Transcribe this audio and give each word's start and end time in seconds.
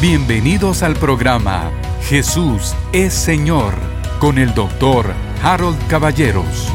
Bienvenidos 0.00 0.82
al 0.82 0.94
programa 0.94 1.70
Jesús 2.04 2.74
es 2.90 3.12
Señor 3.12 3.74
con 4.18 4.38
el 4.38 4.54
doctor 4.54 5.04
Harold 5.42 5.76
Caballeros. 5.88 6.68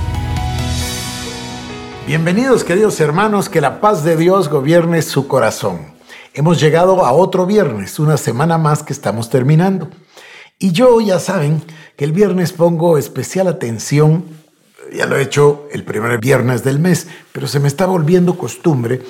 Bienvenidos 2.05 2.63
queridos 2.63 2.99
hermanos, 2.99 3.49
que 3.49 3.61
la 3.61 3.81
paz 3.81 4.03
de 4.03 4.15
Dios 4.15 4.47
gobierne 4.47 5.01
su 5.01 5.27
corazón. 5.27 5.95
Hemos 6.35 6.61
llegado 6.61 7.03
a 7.03 7.13
otro 7.13 7.47
viernes, 7.47 7.97
una 7.97 8.17
semana 8.17 8.59
más 8.59 8.83
que 8.83 8.93
estamos 8.93 9.31
terminando. 9.31 9.89
Y 10.59 10.71
yo 10.71 11.01
ya 11.01 11.17
saben 11.17 11.63
que 11.97 12.05
el 12.05 12.11
viernes 12.11 12.53
pongo 12.53 12.99
especial 12.99 13.47
atención, 13.47 14.23
ya 14.93 15.05
lo 15.05 15.17
he 15.17 15.21
hecho 15.21 15.67
el 15.71 15.83
primer 15.83 16.19
viernes 16.19 16.63
del 16.63 16.79
mes, 16.79 17.07
pero 17.31 17.47
se 17.47 17.59
me 17.59 17.67
está 17.67 17.85
volviendo 17.85 18.37
costumbre 18.37 19.01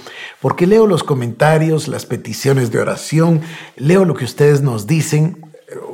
porque 0.41 0.67
leo 0.67 0.87
los 0.87 1.03
comentarios, 1.03 1.87
las 1.87 2.05
peticiones 2.05 2.71
de 2.71 2.79
oración, 2.79 3.41
leo 3.75 4.05
lo 4.05 4.15
que 4.15 4.25
ustedes 4.25 4.61
nos 4.61 4.87
dicen 4.87 5.37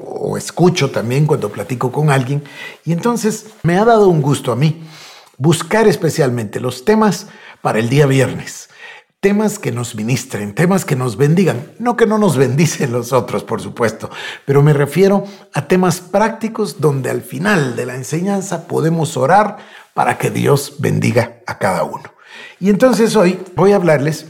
o 0.04 0.38
escucho 0.38 0.92
también 0.92 1.26
cuando 1.26 1.52
platico 1.52 1.92
con 1.92 2.10
alguien 2.10 2.44
y 2.86 2.92
entonces 2.92 3.48
me 3.64 3.78
ha 3.78 3.86
dado 3.86 4.08
un 4.08 4.22
gusto 4.22 4.52
a 4.52 4.56
mí 4.56 4.84
buscar 5.38 5.88
especialmente 5.88 6.60
los 6.60 6.86
temas 6.86 7.28
para 7.62 7.80
el 7.80 7.90
día 7.90 8.06
viernes. 8.06 8.70
Temas 9.22 9.60
que 9.60 9.72
nos 9.72 9.94
ministren, 9.94 10.56
temas 10.56 10.84
que 10.84 10.96
nos 10.96 11.16
bendigan, 11.16 11.64
no 11.78 11.96
que 11.96 12.08
no 12.08 12.18
nos 12.18 12.38
bendicen 12.38 12.92
los 12.92 13.14
otros, 13.14 13.44
por 13.44 13.62
supuesto, 13.62 14.10
pero 14.46 14.64
me 14.64 14.74
refiero 14.74 15.26
a 15.54 15.68
temas 15.68 16.02
prácticos 16.02 16.82
donde 16.82 17.12
al 17.12 17.22
final 17.22 17.76
de 17.76 17.86
la 17.86 17.94
enseñanza 17.94 18.66
podemos 18.66 19.18
orar 19.18 19.58
para 19.94 20.18
que 20.18 20.32
Dios 20.32 20.78
bendiga 20.80 21.38
a 21.46 21.60
cada 21.60 21.84
uno. 21.84 22.12
Y 22.60 22.72
entonces 22.72 23.16
hoy 23.16 23.40
voy 23.56 23.74
a 23.74 23.76
hablarles 23.76 24.26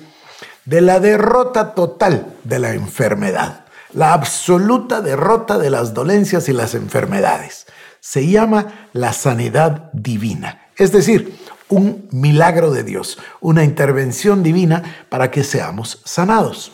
de 0.66 0.82
la 0.82 1.00
derrota 1.00 1.74
total 1.74 2.36
de 2.44 2.60
la 2.60 2.74
enfermedad, 2.74 3.64
la 3.94 4.12
absoluta 4.12 5.00
derrota 5.00 5.58
de 5.58 5.70
las 5.70 5.94
dolencias 5.94 6.50
y 6.50 6.52
las 6.52 6.76
enfermedades. 6.76 7.66
Se 8.02 8.28
llama 8.28 8.90
la 8.92 9.14
sanidad 9.14 9.90
divina. 9.94 10.68
Es 10.76 10.92
decir, 10.92 11.40
un 11.72 12.08
milagro 12.12 12.72
de 12.72 12.84
Dios, 12.84 13.18
una 13.40 13.64
intervención 13.64 14.44
divina 14.44 15.06
para 15.10 15.32
que 15.32 15.44
seamos 15.44 16.02
sanados. 16.06 16.72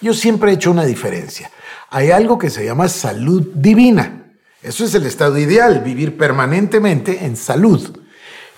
Yo 0.00 0.14
siempre 0.14 0.50
he 0.50 0.54
hecho 0.54 0.70
una 0.70 0.84
diferencia. 0.84 1.50
Hay 1.90 2.10
algo 2.10 2.38
que 2.38 2.50
se 2.50 2.64
llama 2.64 2.88
salud 2.88 3.48
divina. 3.54 4.24
Eso 4.62 4.84
es 4.84 4.94
el 4.94 5.06
estado 5.06 5.38
ideal, 5.38 5.80
vivir 5.80 6.16
permanentemente 6.16 7.24
en 7.24 7.36
salud. 7.36 8.00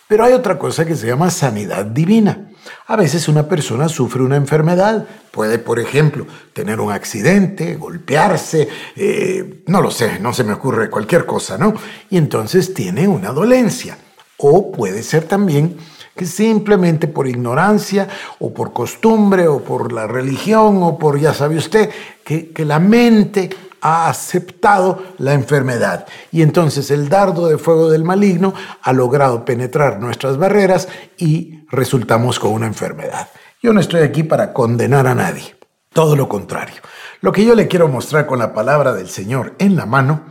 Pero 0.09 0.25
hay 0.25 0.33
otra 0.33 0.59
cosa 0.59 0.85
que 0.85 0.97
se 0.97 1.07
llama 1.07 1.31
sanidad 1.31 1.85
divina. 1.85 2.51
A 2.87 2.97
veces 2.97 3.29
una 3.29 3.49
persona 3.49 3.89
sufre 3.89 4.23
una 4.23 4.37
enfermedad, 4.37 5.07
puede, 5.31 5.59
por 5.59 5.79
ejemplo, 5.79 6.27
tener 6.53 6.81
un 6.81 6.93
accidente, 6.93 7.77
golpearse, 7.77 8.69
eh, 8.97 9.63
no 9.67 9.81
lo 9.81 9.91
sé, 9.91 10.19
no 10.19 10.33
se 10.33 10.45
me 10.45 10.55
ocurre 10.55 10.91
cualquier 10.91 11.27
cosa, 11.27 11.57
¿no? 11.57 11.75
Y 12.11 12.17
entonces 12.17 12.75
tiene 12.75 13.07
una 13.07 13.31
dolencia. 13.31 13.97
O 14.43 14.73
puede 14.73 15.03
ser 15.03 15.25
también 15.25 15.77
que 16.17 16.27
simplemente 16.27 17.09
por 17.09 17.29
ignorancia 17.29 18.09
o 18.39 18.53
por 18.53 18.73
costumbre 18.73 19.49
o 19.49 19.61
por 19.61 19.93
la 19.93 20.07
religión 20.07 20.83
o 20.83 20.99
por, 20.99 21.19
ya 21.19 21.35
sabe 21.35 21.57
usted, 21.57 21.91
que, 22.25 22.51
que 22.51 22.65
la 22.65 22.79
mente 22.79 23.51
ha 23.81 24.09
aceptado 24.09 25.03
la 25.19 25.35
enfermedad. 25.35 26.07
Y 26.33 26.43
entonces 26.43 26.91
el 26.91 27.09
dardo 27.09 27.49
de 27.49 27.59
fuego 27.59 27.91
del 27.91 28.05
maligno 28.05 28.55
ha 28.83 28.93
logrado 28.93 29.45
penetrar 29.45 30.01
nuestras 30.01 30.37
barreras 30.37 30.89
y 31.17 31.65
resultamos 31.71 32.39
con 32.39 32.53
una 32.53 32.67
enfermedad. 32.67 33.29
Yo 33.63 33.73
no 33.73 33.81
estoy 33.81 34.01
aquí 34.01 34.23
para 34.23 34.53
condenar 34.53 35.07
a 35.07 35.15
nadie, 35.15 35.57
todo 35.93 36.17
lo 36.17 36.29
contrario. 36.29 36.81
Lo 37.21 37.33
que 37.33 37.45
yo 37.45 37.55
le 37.55 37.69
quiero 37.69 37.89
mostrar 37.89 38.27
con 38.27 38.39
la 38.39 38.55
palabra 38.55 38.95
del 38.95 39.11
Señor 39.11 39.55
en 39.59 39.77
la 39.77 39.85
mano 39.85 40.23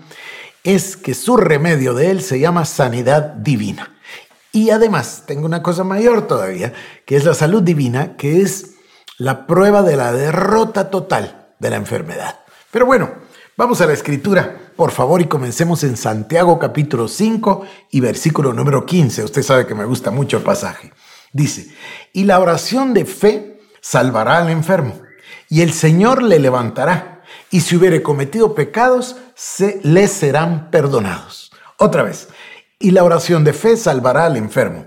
es 0.64 0.98
que 0.98 1.14
su 1.14 1.38
remedio 1.38 1.94
de 1.94 2.12
él 2.12 2.22
se 2.22 2.40
llama 2.40 2.66
sanidad 2.66 3.22
divina. 3.36 3.96
Y 4.52 4.72
además, 4.72 5.24
tengo 5.26 5.46
una 5.46 5.62
cosa 5.62 5.84
mayor 5.84 6.28
todavía, 6.28 6.74
que 7.06 7.16
es 7.16 7.26
la 7.26 7.34
salud 7.34 7.62
divina, 7.62 8.18
que 8.18 8.42
es 8.42 8.76
la 9.18 9.46
prueba 9.46 9.84
de 9.84 9.96
la 9.96 10.12
derrota 10.12 10.90
total 10.90 11.50
de 11.60 11.70
la 11.70 11.76
enfermedad. 11.76 12.40
Pero 12.72 12.86
bueno, 12.86 13.12
vamos 13.58 13.82
a 13.82 13.86
la 13.86 13.94
escritura, 13.94 14.72
por 14.76 14.92
favor, 14.92 15.22
y 15.22 15.26
comencemos 15.26 15.84
en 15.84 15.98
Santiago 15.98 16.58
capítulo 16.58 17.08
5 17.08 17.66
y 17.92 18.00
versículo 18.00 18.54
número 18.54 18.86
15. 18.86 19.24
Usted 19.24 19.44
sabe 19.44 19.68
que 19.68 19.76
me 19.76 19.86
gusta 19.86 20.10
mucho 20.10 20.38
el 20.38 20.44
pasaje. 20.44 20.94
Dice, 21.32 21.68
y 22.12 22.24
la 22.24 22.40
oración 22.40 22.94
de 22.94 23.06
fe 23.06 23.60
salvará 23.82 24.40
al 24.40 24.50
enfermo, 24.50 25.00
y 25.48 25.62
el 25.62 25.74
Señor 25.74 26.24
le 26.24 26.40
levantará, 26.40 27.22
y 27.52 27.62
si 27.62 27.76
hubiere 27.76 28.02
cometido 28.02 28.56
pecados, 28.56 29.18
se 29.36 29.80
le 29.84 30.08
serán 30.08 30.72
perdonados. 30.72 31.52
Otra 31.78 32.04
vez, 32.04 32.30
y 32.80 32.92
la 32.92 33.04
oración 33.04 33.44
de 33.44 33.54
fe 33.54 33.76
salvará 33.76 34.26
al 34.26 34.38
enfermo, 34.38 34.86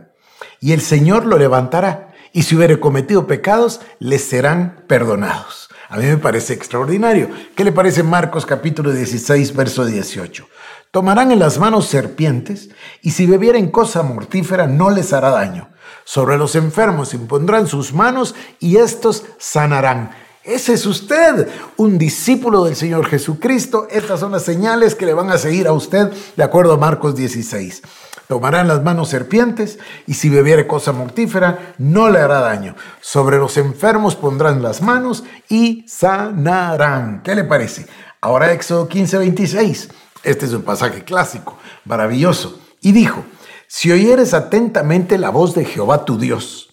y 0.60 0.72
el 0.72 0.80
Señor 0.80 1.26
lo 1.26 1.38
levantará, 1.38 2.14
y 2.32 2.44
si 2.44 2.56
hubiere 2.56 2.80
cometido 2.80 3.26
pecados, 3.26 3.80
le 3.98 4.19
serán 4.19 4.84
perdonados. 4.88 5.69
A 5.91 5.98
mí 5.98 6.06
me 6.06 6.16
parece 6.16 6.54
extraordinario. 6.54 7.28
¿Qué 7.54 7.64
le 7.64 7.72
parece 7.72 8.02
Marcos 8.02 8.47
capítulo 8.47 8.92
16, 8.92 9.54
verso 9.54 9.84
18? 9.84 10.48
Tomarán 10.91 11.32
en 11.32 11.38
las 11.38 11.58
manos 11.58 11.86
serpientes, 11.86 12.70
y 13.02 13.10
si 13.10 13.26
bebieren 13.26 13.70
cosa 13.70 14.02
mortífera 14.02 14.66
no 14.66 14.91
les 14.91 15.12
hará 15.12 15.28
daño. 15.28 15.69
Sobre 16.04 16.38
los 16.38 16.54
enfermos 16.54 17.12
impondrán 17.12 17.66
sus 17.66 17.92
manos, 17.92 18.34
y 18.58 18.78
estos 18.78 19.25
sanarán. 19.38 20.12
Ese 20.44 20.72
es 20.72 20.86
usted, 20.86 21.48
un 21.76 21.98
discípulo 21.98 22.64
del 22.64 22.75
Señor 22.75 23.06
Jesucristo. 23.06 23.86
Estas 23.88 24.19
son 24.19 24.32
las 24.32 24.42
señales 24.42 24.97
que 24.97 25.06
le 25.06 25.14
van 25.14 25.30
a 25.30 25.38
seguir 25.38 25.69
a 25.69 25.72
usted 25.72 26.10
de 26.36 26.42
acuerdo 26.42 26.72
a 26.72 26.78
Marcos 26.78 27.14
16. 27.14 27.80
Tomarán 28.26 28.66
las 28.66 28.82
manos 28.82 29.08
serpientes 29.08 29.78
y 30.08 30.14
si 30.14 30.28
bebiere 30.28 30.66
cosa 30.66 30.91
mortífera 30.91 31.75
no 31.78 32.10
le 32.10 32.19
hará 32.19 32.41
daño. 32.41 32.75
Sobre 33.00 33.38
los 33.38 33.56
enfermos 33.56 34.16
pondrán 34.16 34.62
las 34.62 34.82
manos 34.82 35.22
y 35.48 35.84
sanarán. 35.86 37.22
¿Qué 37.22 37.36
le 37.36 37.44
parece? 37.44 37.86
Ahora 38.20 38.52
Éxodo 38.52 38.88
15, 38.88 39.19
26. 39.19 39.91
Este 40.25 40.47
es 40.47 40.52
un 40.52 40.62
pasaje 40.62 41.04
clásico, 41.04 41.56
maravilloso. 41.84 42.58
Y 42.81 42.91
dijo, 42.91 43.25
si 43.69 43.92
oyeres 43.92 44.34
atentamente 44.34 45.19
la 45.19 45.31
voz 45.31 45.54
de 45.54 45.64
Jehová 45.64 46.04
tu 46.04 46.19
Dios, 46.19 46.72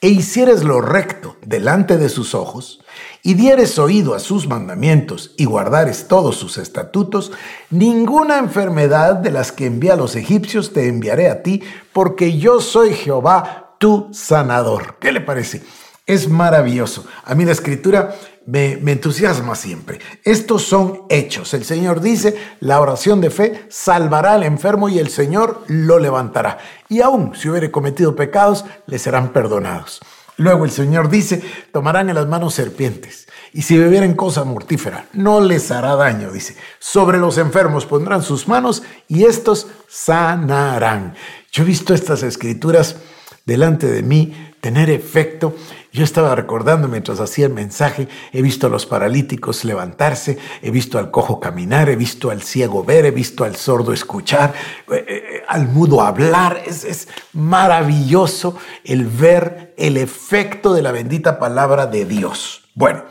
e 0.00 0.08
hicieres 0.08 0.64
lo 0.64 0.80
recto 0.80 1.36
delante 1.44 1.98
de 1.98 2.08
sus 2.08 2.34
ojos, 2.34 2.82
y 3.22 3.34
dieres 3.34 3.78
oído 3.78 4.14
a 4.14 4.18
sus 4.18 4.46
mandamientos 4.46 5.34
y 5.36 5.44
guardares 5.44 6.08
todos 6.08 6.36
sus 6.36 6.56
estatutos, 6.56 7.32
ninguna 7.68 8.38
enfermedad 8.38 9.16
de 9.16 9.30
las 9.30 9.52
que 9.52 9.66
envía 9.66 9.94
a 9.94 9.96
los 9.96 10.16
egipcios 10.16 10.72
te 10.72 10.88
enviaré 10.88 11.28
a 11.28 11.42
ti, 11.42 11.62
porque 11.92 12.38
yo 12.38 12.60
soy 12.60 12.94
Jehová 12.94 13.76
tu 13.78 14.08
sanador. 14.12 14.96
¿Qué 15.00 15.12
le 15.12 15.20
parece? 15.20 15.62
Es 16.10 16.28
maravilloso. 16.28 17.04
A 17.24 17.36
mí 17.36 17.44
la 17.44 17.52
escritura 17.52 18.16
me, 18.46 18.76
me, 18.78 18.90
entusiasma 18.90 19.54
siempre. 19.54 20.00
Estos 20.24 20.62
son 20.62 21.02
hechos. 21.08 21.54
El 21.54 21.64
Señor 21.64 22.00
dice, 22.00 22.36
la 22.58 22.80
oración 22.80 23.20
de 23.20 23.30
fe 23.30 23.66
salvará 23.68 24.34
al 24.34 24.42
enfermo 24.42 24.88
y 24.88 24.98
el 24.98 25.08
Señor 25.08 25.62
lo 25.68 26.00
levantará. 26.00 26.58
Y 26.88 27.00
aún 27.00 27.36
si 27.36 27.48
hubiere 27.48 27.70
cometido 27.70 28.16
pecados, 28.16 28.64
le 28.86 28.98
serán 28.98 29.32
perdonados. 29.32 30.00
Luego 30.36 30.64
el 30.64 30.72
Señor 30.72 31.10
dice, 31.10 31.44
tomarán 31.70 32.08
en 32.08 32.16
las 32.16 32.26
manos 32.26 32.54
serpientes, 32.54 33.28
y 33.52 33.62
si 33.62 33.78
bebieren 33.78 34.14
cosa 34.14 34.42
mortífera, 34.42 35.06
no 35.12 35.40
les 35.40 35.70
hará 35.70 35.94
daño, 35.94 36.32
dice. 36.32 36.56
Sobre 36.80 37.18
los 37.18 37.38
enfermos 37.38 37.86
pondrán 37.86 38.22
sus 38.24 38.48
manos, 38.48 38.82
y 39.06 39.26
estos 39.26 39.68
sanarán. 39.86 41.14
Yo 41.52 41.62
he 41.62 41.66
visto 41.66 41.94
estas 41.94 42.24
escrituras 42.24 42.96
delante 43.44 43.86
de 43.86 44.02
mí 44.02 44.50
tener 44.60 44.90
efecto. 44.90 45.54
Yo 45.92 46.04
estaba 46.04 46.36
recordando 46.36 46.86
mientras 46.86 47.18
hacía 47.18 47.46
el 47.46 47.52
mensaje, 47.52 48.06
he 48.32 48.42
visto 48.42 48.68
a 48.68 48.70
los 48.70 48.86
paralíticos 48.86 49.64
levantarse, 49.64 50.38
he 50.62 50.70
visto 50.70 50.98
al 50.98 51.10
cojo 51.10 51.40
caminar, 51.40 51.88
he 51.88 51.96
visto 51.96 52.30
al 52.30 52.42
ciego 52.42 52.84
ver, 52.84 53.06
he 53.06 53.10
visto 53.10 53.42
al 53.42 53.56
sordo 53.56 53.92
escuchar, 53.92 54.54
eh, 54.92 55.04
eh, 55.08 55.42
al 55.48 55.66
mudo 55.66 56.02
hablar. 56.02 56.62
Es, 56.64 56.84
es 56.84 57.08
maravilloso 57.32 58.56
el 58.84 59.06
ver 59.06 59.74
el 59.76 59.96
efecto 59.96 60.74
de 60.74 60.82
la 60.82 60.92
bendita 60.92 61.40
palabra 61.40 61.86
de 61.86 62.04
Dios. 62.04 62.62
Bueno, 62.74 63.02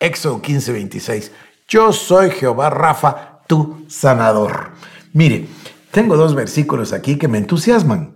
Éxodo 0.00 0.42
15, 0.42 0.72
26. 0.72 1.32
Yo 1.68 1.92
soy 1.92 2.30
Jehová 2.30 2.68
Rafa, 2.68 3.42
tu 3.46 3.84
sanador. 3.88 4.72
Mire, 5.12 5.46
tengo 5.92 6.16
dos 6.16 6.34
versículos 6.34 6.92
aquí 6.92 7.16
que 7.16 7.28
me 7.28 7.38
entusiasman. 7.38 8.12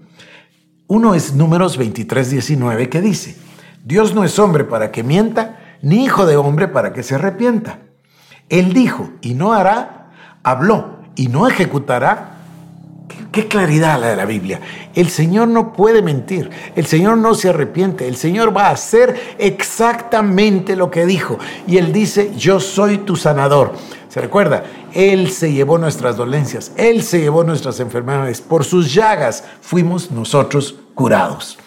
Uno 0.89 1.15
es 1.15 1.35
Números 1.35 1.77
23, 1.77 2.31
19 2.31 2.89
que 2.89 3.01
dice, 3.01 3.37
Dios 3.89 4.15
no 4.15 4.23
es 4.23 4.39
hombre 4.39 4.65
para 4.65 4.93
que 4.93 5.03
mienta, 5.03 5.79
ni 5.81 6.05
hijo 6.05 6.27
de 6.27 6.37
hombre 6.37 6.69
para 6.69 6.93
que 6.93 7.03
se 7.03 7.15
arrepienta. 7.15 7.79
Él 8.51 8.75
dijo 8.75 9.13
y 9.23 9.33
no 9.33 9.55
hará, 9.55 10.11
habló 10.43 10.99
y 11.17 11.29
no 11.29 11.49
ejecutará. 11.49 12.35
Qué 13.33 13.49
claridad 13.49 13.99
la 13.99 14.09
de 14.09 14.17
la 14.17 14.27
Biblia. 14.27 14.61
El 14.95 15.09
Señor 15.09 15.49
no 15.49 15.73
puede 15.73 16.03
mentir. 16.03 16.51
El 16.77 16.85
Señor 16.85 17.17
no 17.17 17.33
se 17.33 17.49
arrepiente. 17.49 18.07
El 18.07 18.17
Señor 18.17 18.55
va 18.55 18.67
a 18.67 18.73
hacer 18.73 19.37
exactamente 19.39 20.77
lo 20.77 20.91
que 20.91 21.07
dijo. 21.07 21.39
Y 21.67 21.79
Él 21.79 21.91
dice, 21.91 22.35
yo 22.37 22.61
soy 22.61 22.99
tu 22.99 23.17
sanador. 23.17 23.73
¿Se 24.11 24.21
recuerda? 24.21 24.65
Él 24.93 25.31
se 25.31 25.51
llevó 25.51 25.79
nuestras 25.79 26.15
dolencias. 26.15 26.73
Él 26.77 27.03
se 27.03 27.21
llevó 27.21 27.43
nuestras 27.43 27.81
enfermedades. 27.81 28.43
Por 28.43 28.65
sus 28.65 28.93
llagas 28.93 29.45
fuimos 29.63 30.11
nosotros 30.11 30.75
curados. 30.95 31.59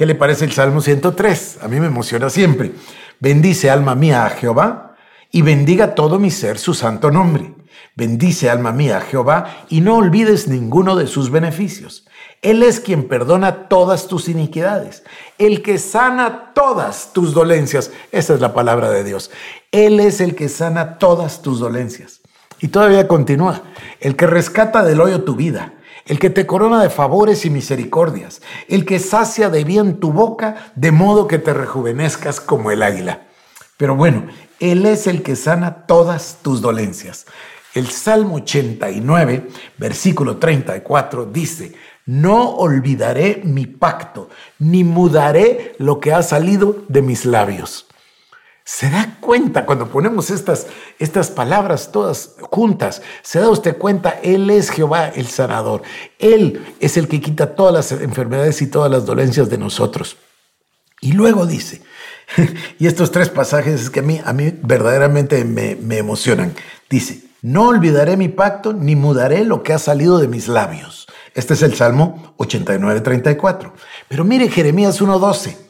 ¿Qué 0.00 0.06
le 0.06 0.14
parece 0.14 0.46
el 0.46 0.52
Salmo 0.52 0.80
103? 0.80 1.58
A 1.60 1.68
mí 1.68 1.78
me 1.78 1.88
emociona 1.88 2.30
siempre. 2.30 2.72
Bendice 3.18 3.68
alma 3.68 3.94
mía 3.94 4.24
a 4.24 4.30
Jehová 4.30 4.96
y 5.30 5.42
bendiga 5.42 5.94
todo 5.94 6.18
mi 6.18 6.30
ser 6.30 6.56
su 6.58 6.72
santo 6.72 7.10
nombre. 7.10 7.52
Bendice 7.96 8.48
alma 8.48 8.72
mía 8.72 8.96
a 8.96 9.00
Jehová 9.02 9.66
y 9.68 9.82
no 9.82 9.96
olvides 9.96 10.48
ninguno 10.48 10.96
de 10.96 11.06
sus 11.06 11.30
beneficios. 11.30 12.06
Él 12.40 12.62
es 12.62 12.80
quien 12.80 13.08
perdona 13.08 13.68
todas 13.68 14.06
tus 14.06 14.30
iniquidades, 14.30 15.02
el 15.36 15.60
que 15.60 15.76
sana 15.76 16.54
todas 16.54 17.12
tus 17.12 17.34
dolencias. 17.34 17.90
Esa 18.10 18.32
es 18.32 18.40
la 18.40 18.54
palabra 18.54 18.88
de 18.88 19.04
Dios. 19.04 19.30
Él 19.70 20.00
es 20.00 20.22
el 20.22 20.34
que 20.34 20.48
sana 20.48 20.96
todas 20.96 21.42
tus 21.42 21.60
dolencias. 21.60 22.22
Y 22.58 22.68
todavía 22.68 23.06
continúa, 23.06 23.64
el 24.00 24.16
que 24.16 24.26
rescata 24.26 24.82
del 24.82 25.02
hoyo 25.02 25.24
tu 25.24 25.36
vida, 25.36 25.74
el 26.10 26.18
que 26.18 26.28
te 26.28 26.44
corona 26.44 26.82
de 26.82 26.90
favores 26.90 27.44
y 27.44 27.50
misericordias, 27.50 28.42
el 28.66 28.84
que 28.84 28.98
sacia 28.98 29.48
de 29.48 29.62
bien 29.62 30.00
tu 30.00 30.12
boca, 30.12 30.72
de 30.74 30.90
modo 30.90 31.28
que 31.28 31.38
te 31.38 31.54
rejuvenezcas 31.54 32.40
como 32.40 32.72
el 32.72 32.82
águila. 32.82 33.28
Pero 33.76 33.94
bueno, 33.94 34.26
Él 34.58 34.86
es 34.86 35.06
el 35.06 35.22
que 35.22 35.36
sana 35.36 35.86
todas 35.86 36.38
tus 36.42 36.60
dolencias. 36.60 37.26
El 37.74 37.90
Salmo 37.90 38.34
89, 38.34 39.50
versículo 39.78 40.38
34 40.38 41.26
dice, 41.26 41.74
no 42.06 42.56
olvidaré 42.56 43.42
mi 43.44 43.66
pacto, 43.66 44.30
ni 44.58 44.82
mudaré 44.82 45.76
lo 45.78 46.00
que 46.00 46.12
ha 46.12 46.24
salido 46.24 46.82
de 46.88 47.02
mis 47.02 47.24
labios. 47.24 47.86
¿Se 48.64 48.90
da 48.90 49.16
cuenta 49.20 49.66
cuando 49.66 49.88
ponemos 49.88 50.30
estas, 50.30 50.66
estas 50.98 51.30
palabras 51.30 51.90
todas 51.92 52.36
juntas? 52.40 53.02
¿Se 53.22 53.40
da 53.40 53.48
usted 53.48 53.76
cuenta? 53.76 54.20
Él 54.22 54.48
es 54.50 54.70
Jehová 54.70 55.08
el 55.08 55.26
sanador. 55.26 55.82
Él 56.18 56.74
es 56.78 56.96
el 56.96 57.08
que 57.08 57.20
quita 57.20 57.54
todas 57.54 57.72
las 57.72 58.00
enfermedades 58.00 58.62
y 58.62 58.68
todas 58.68 58.90
las 58.90 59.06
dolencias 59.06 59.48
de 59.50 59.58
nosotros. 59.58 60.16
Y 61.00 61.12
luego 61.12 61.46
dice, 61.46 61.82
y 62.78 62.86
estos 62.86 63.10
tres 63.10 63.28
pasajes 63.28 63.80
es 63.80 63.90
que 63.90 64.00
a 64.00 64.04
mí, 64.04 64.20
a 64.24 64.32
mí 64.32 64.52
verdaderamente 64.62 65.44
me, 65.44 65.76
me 65.76 65.98
emocionan. 65.98 66.54
Dice, 66.88 67.22
no 67.42 67.68
olvidaré 67.68 68.16
mi 68.16 68.28
pacto 68.28 68.72
ni 68.72 68.96
mudaré 68.96 69.44
lo 69.44 69.62
que 69.62 69.72
ha 69.72 69.78
salido 69.78 70.18
de 70.18 70.28
mis 70.28 70.46
labios. 70.46 71.06
Este 71.34 71.54
es 71.54 71.62
el 71.62 71.74
Salmo 71.74 72.34
89.34. 72.36 73.72
Pero 74.08 74.24
mire 74.24 74.48
Jeremías 74.48 75.00
1.12. 75.00 75.69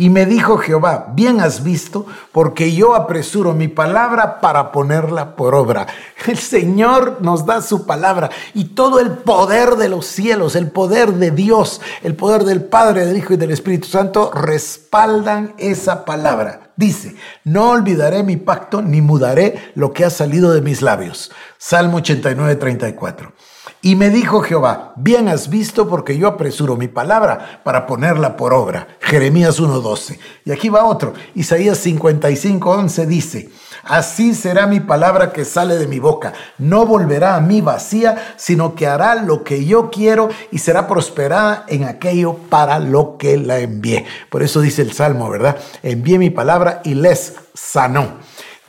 Y 0.00 0.08
me 0.08 0.24
dijo 0.24 0.56
Jehová, 0.56 1.08
bien 1.12 1.42
has 1.42 1.62
visto, 1.62 2.06
porque 2.32 2.72
yo 2.72 2.94
apresuro 2.94 3.52
mi 3.52 3.68
palabra 3.68 4.40
para 4.40 4.72
ponerla 4.72 5.36
por 5.36 5.54
obra. 5.54 5.86
El 6.26 6.38
Señor 6.38 7.18
nos 7.20 7.44
da 7.44 7.60
su 7.60 7.84
palabra 7.84 8.30
y 8.54 8.68
todo 8.68 8.98
el 8.98 9.10
poder 9.10 9.76
de 9.76 9.90
los 9.90 10.06
cielos, 10.06 10.56
el 10.56 10.70
poder 10.70 11.12
de 11.12 11.32
Dios, 11.32 11.82
el 12.02 12.16
poder 12.16 12.44
del 12.44 12.64
Padre, 12.64 13.04
del 13.04 13.18
Hijo 13.18 13.34
y 13.34 13.36
del 13.36 13.50
Espíritu 13.50 13.88
Santo 13.88 14.30
respaldan 14.32 15.52
esa 15.58 16.06
palabra. 16.06 16.70
Dice, 16.76 17.14
no 17.44 17.68
olvidaré 17.68 18.22
mi 18.22 18.38
pacto 18.38 18.80
ni 18.80 19.02
mudaré 19.02 19.72
lo 19.74 19.92
que 19.92 20.06
ha 20.06 20.10
salido 20.10 20.50
de 20.52 20.62
mis 20.62 20.80
labios. 20.80 21.30
Salmo 21.58 21.98
89, 21.98 22.56
34. 22.56 23.34
Y 23.82 23.96
me 23.96 24.10
dijo 24.10 24.42
Jehová, 24.42 24.92
bien 24.96 25.26
has 25.28 25.48
visto 25.48 25.88
porque 25.88 26.18
yo 26.18 26.28
apresuro 26.28 26.76
mi 26.76 26.86
palabra 26.86 27.62
para 27.64 27.86
ponerla 27.86 28.36
por 28.36 28.52
obra. 28.52 28.86
Jeremías 29.00 29.58
1.12. 29.58 30.18
Y 30.44 30.52
aquí 30.52 30.68
va 30.68 30.84
otro. 30.84 31.14
Isaías 31.34 31.86
55.11 31.86 33.06
dice, 33.06 33.48
así 33.82 34.34
será 34.34 34.66
mi 34.66 34.80
palabra 34.80 35.32
que 35.32 35.46
sale 35.46 35.78
de 35.78 35.86
mi 35.86 35.98
boca. 35.98 36.34
No 36.58 36.84
volverá 36.84 37.36
a 37.36 37.40
mí 37.40 37.62
vacía, 37.62 38.34
sino 38.36 38.74
que 38.74 38.86
hará 38.86 39.14
lo 39.14 39.44
que 39.44 39.64
yo 39.64 39.90
quiero 39.90 40.28
y 40.50 40.58
será 40.58 40.86
prosperada 40.86 41.64
en 41.66 41.84
aquello 41.84 42.34
para 42.50 42.80
lo 42.80 43.16
que 43.16 43.38
la 43.38 43.60
envié. 43.60 44.04
Por 44.28 44.42
eso 44.42 44.60
dice 44.60 44.82
el 44.82 44.92
Salmo, 44.92 45.30
¿verdad? 45.30 45.56
Envié 45.82 46.18
mi 46.18 46.28
palabra 46.28 46.82
y 46.84 46.92
les 46.92 47.34
sanó. 47.54 48.18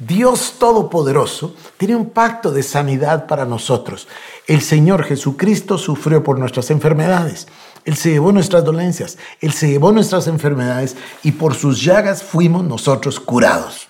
Dios 0.07 0.55
Todopoderoso 0.57 1.55
tiene 1.77 1.95
un 1.95 2.09
pacto 2.09 2.51
de 2.51 2.63
sanidad 2.63 3.27
para 3.27 3.45
nosotros. 3.45 4.07
El 4.47 4.61
Señor 4.61 5.03
Jesucristo 5.03 5.77
sufrió 5.77 6.23
por 6.23 6.39
nuestras 6.39 6.71
enfermedades. 6.71 7.47
Él 7.85 7.95
se 7.95 8.09
llevó 8.09 8.31
nuestras 8.31 8.65
dolencias, 8.65 9.19
Él 9.41 9.53
se 9.53 9.69
llevó 9.69 9.91
nuestras 9.91 10.25
enfermedades 10.25 10.95
y 11.21 11.33
por 11.33 11.53
sus 11.53 11.83
llagas 11.83 12.23
fuimos 12.23 12.63
nosotros 12.63 13.19
curados. 13.19 13.89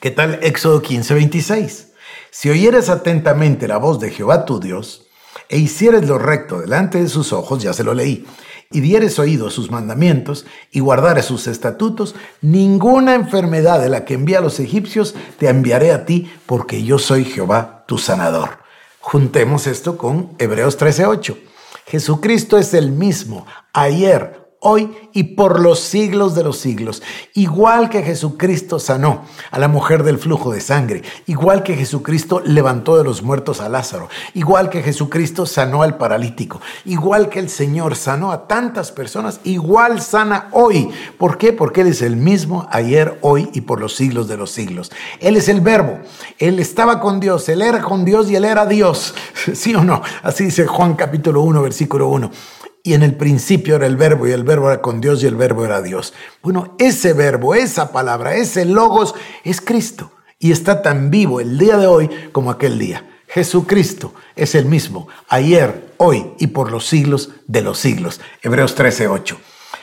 ¿Qué 0.00 0.10
tal 0.10 0.38
Éxodo 0.42 0.80
15, 0.80 1.12
26? 1.12 1.88
Si 2.30 2.48
oyeres 2.48 2.88
atentamente 2.88 3.68
la 3.68 3.76
voz 3.76 4.00
de 4.00 4.10
Jehová 4.10 4.46
tu 4.46 4.60
Dios 4.60 5.06
e 5.50 5.58
hicieres 5.58 6.06
lo 6.06 6.18
recto 6.18 6.60
delante 6.60 7.02
de 7.02 7.08
sus 7.10 7.34
ojos, 7.34 7.62
ya 7.62 7.74
se 7.74 7.84
lo 7.84 7.92
leí, 7.92 8.26
y 8.70 8.80
dieres 8.80 9.18
oído 9.18 9.46
a 9.46 9.50
sus 9.50 9.70
mandamientos 9.70 10.46
y 10.70 10.80
guardares 10.80 11.26
sus 11.26 11.46
estatutos, 11.46 12.14
ninguna 12.40 13.14
enfermedad 13.14 13.80
de 13.80 13.88
la 13.88 14.04
que 14.04 14.14
envía 14.14 14.38
a 14.38 14.42
los 14.42 14.60
egipcios 14.60 15.14
te 15.38 15.48
enviaré 15.48 15.92
a 15.92 16.04
ti, 16.04 16.30
porque 16.46 16.82
yo 16.82 16.98
soy 16.98 17.24
Jehová 17.24 17.84
tu 17.86 17.98
sanador. 17.98 18.58
Juntemos 19.00 19.66
esto 19.66 19.96
con 19.96 20.30
Hebreos 20.38 20.76
13:8. 20.78 21.36
Jesucristo 21.86 22.58
es 22.58 22.74
el 22.74 22.90
mismo 22.90 23.46
ayer, 23.72 24.45
hoy 24.60 24.90
y 25.12 25.22
por 25.34 25.60
los 25.60 25.80
siglos 25.80 26.34
de 26.34 26.42
los 26.42 26.58
siglos. 26.58 27.02
Igual 27.34 27.88
que 27.88 28.02
Jesucristo 28.02 28.78
sanó 28.78 29.24
a 29.50 29.58
la 29.58 29.68
mujer 29.68 30.02
del 30.02 30.18
flujo 30.18 30.52
de 30.52 30.60
sangre, 30.60 31.02
igual 31.26 31.62
que 31.62 31.76
Jesucristo 31.76 32.40
levantó 32.44 32.96
de 32.96 33.04
los 33.04 33.22
muertos 33.22 33.60
a 33.60 33.68
Lázaro, 33.68 34.08
igual 34.34 34.70
que 34.70 34.82
Jesucristo 34.82 35.46
sanó 35.46 35.82
al 35.82 35.96
paralítico, 35.96 36.60
igual 36.84 37.28
que 37.28 37.38
el 37.38 37.48
Señor 37.48 37.96
sanó 37.96 38.32
a 38.32 38.46
tantas 38.48 38.92
personas, 38.92 39.40
igual 39.44 40.00
sana 40.00 40.48
hoy. 40.52 40.90
¿Por 41.18 41.38
qué? 41.38 41.52
Porque 41.52 41.82
Él 41.82 41.88
es 41.88 42.02
el 42.02 42.16
mismo 42.16 42.66
ayer, 42.70 43.18
hoy 43.22 43.50
y 43.52 43.62
por 43.62 43.80
los 43.80 43.94
siglos 43.94 44.28
de 44.28 44.36
los 44.36 44.50
siglos. 44.50 44.90
Él 45.20 45.36
es 45.36 45.48
el 45.48 45.60
verbo. 45.60 46.00
Él 46.38 46.58
estaba 46.58 47.00
con 47.00 47.20
Dios, 47.20 47.48
Él 47.48 47.62
era 47.62 47.82
con 47.82 48.04
Dios 48.04 48.30
y 48.30 48.36
Él 48.36 48.44
era 48.44 48.66
Dios. 48.66 49.14
¿Sí 49.54 49.74
o 49.74 49.84
no? 49.84 50.02
Así 50.22 50.44
dice 50.44 50.66
Juan 50.66 50.94
capítulo 50.94 51.42
1, 51.42 51.62
versículo 51.62 52.08
1 52.08 52.30
y 52.86 52.94
en 52.94 53.02
el 53.02 53.16
principio 53.16 53.74
era 53.74 53.86
el 53.86 53.96
verbo 53.96 54.28
y 54.28 54.30
el 54.30 54.44
verbo 54.44 54.70
era 54.70 54.80
con 54.80 55.00
Dios 55.00 55.20
y 55.20 55.26
el 55.26 55.34
verbo 55.34 55.64
era 55.64 55.82
Dios. 55.82 56.14
Bueno, 56.40 56.76
ese 56.78 57.14
verbo, 57.14 57.56
esa 57.56 57.90
palabra, 57.90 58.36
ese 58.36 58.64
logos 58.64 59.16
es 59.42 59.60
Cristo 59.60 60.12
y 60.38 60.52
está 60.52 60.82
tan 60.82 61.10
vivo 61.10 61.40
el 61.40 61.58
día 61.58 61.78
de 61.78 61.88
hoy 61.88 62.08
como 62.30 62.48
aquel 62.48 62.78
día. 62.78 63.04
Jesucristo 63.26 64.14
es 64.36 64.54
el 64.54 64.66
mismo, 64.66 65.08
ayer, 65.28 65.94
hoy 65.96 66.26
y 66.38 66.46
por 66.46 66.70
los 66.70 66.86
siglos 66.86 67.30
de 67.48 67.62
los 67.62 67.78
siglos. 67.78 68.20
Hebreos 68.40 68.76
13, 68.76 69.08
8. 69.08 69.36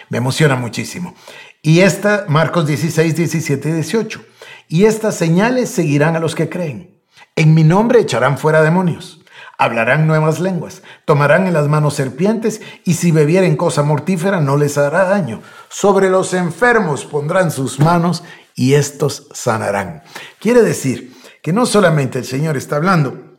Me 0.08 0.20
emociona 0.20 0.56
muchísimo. 0.56 1.14
Y 1.62 1.82
esta, 1.82 2.24
Marcos 2.30 2.68
16, 2.68 3.18
17 3.18 3.68
y 3.68 3.72
18. 3.74 4.26
Y 4.70 4.86
estas 4.86 5.16
señales 5.16 5.70
seguirán 5.70 6.16
a 6.16 6.22
los 6.22 6.36
que 6.36 6.48
creen. 6.48 6.96
En 7.36 7.54
mi 7.54 7.66
nombre 7.66 8.00
echarán 8.00 8.38
fuera 8.38 8.62
demonios 8.62 9.23
hablarán 9.64 10.08
nuevas 10.08 10.40
lenguas, 10.40 10.82
tomarán 11.06 11.48
en 11.48 11.54
las 11.54 11.68
manos 11.68 11.94
serpientes 11.96 12.62
y 12.84 12.96
si 12.96 13.12
bebieren 13.12 13.56
cosa 13.56 13.84
mortífera 13.84 14.40
no 14.40 14.58
les 14.58 14.78
hará 14.78 15.06
daño. 15.06 15.42
Sobre 15.70 16.10
los 16.10 16.34
enfermos 16.34 17.06
pondrán 17.06 17.52
sus 17.52 17.80
manos 17.80 18.24
y 18.56 18.74
estos 18.74 19.28
sanarán. 19.34 20.04
Quiere 20.40 20.62
decir 20.62 21.14
que 21.42 21.54
no 21.54 21.66
solamente 21.66 22.20
el 22.20 22.26
Señor 22.26 22.58
está 22.58 22.76
hablando 22.76 23.33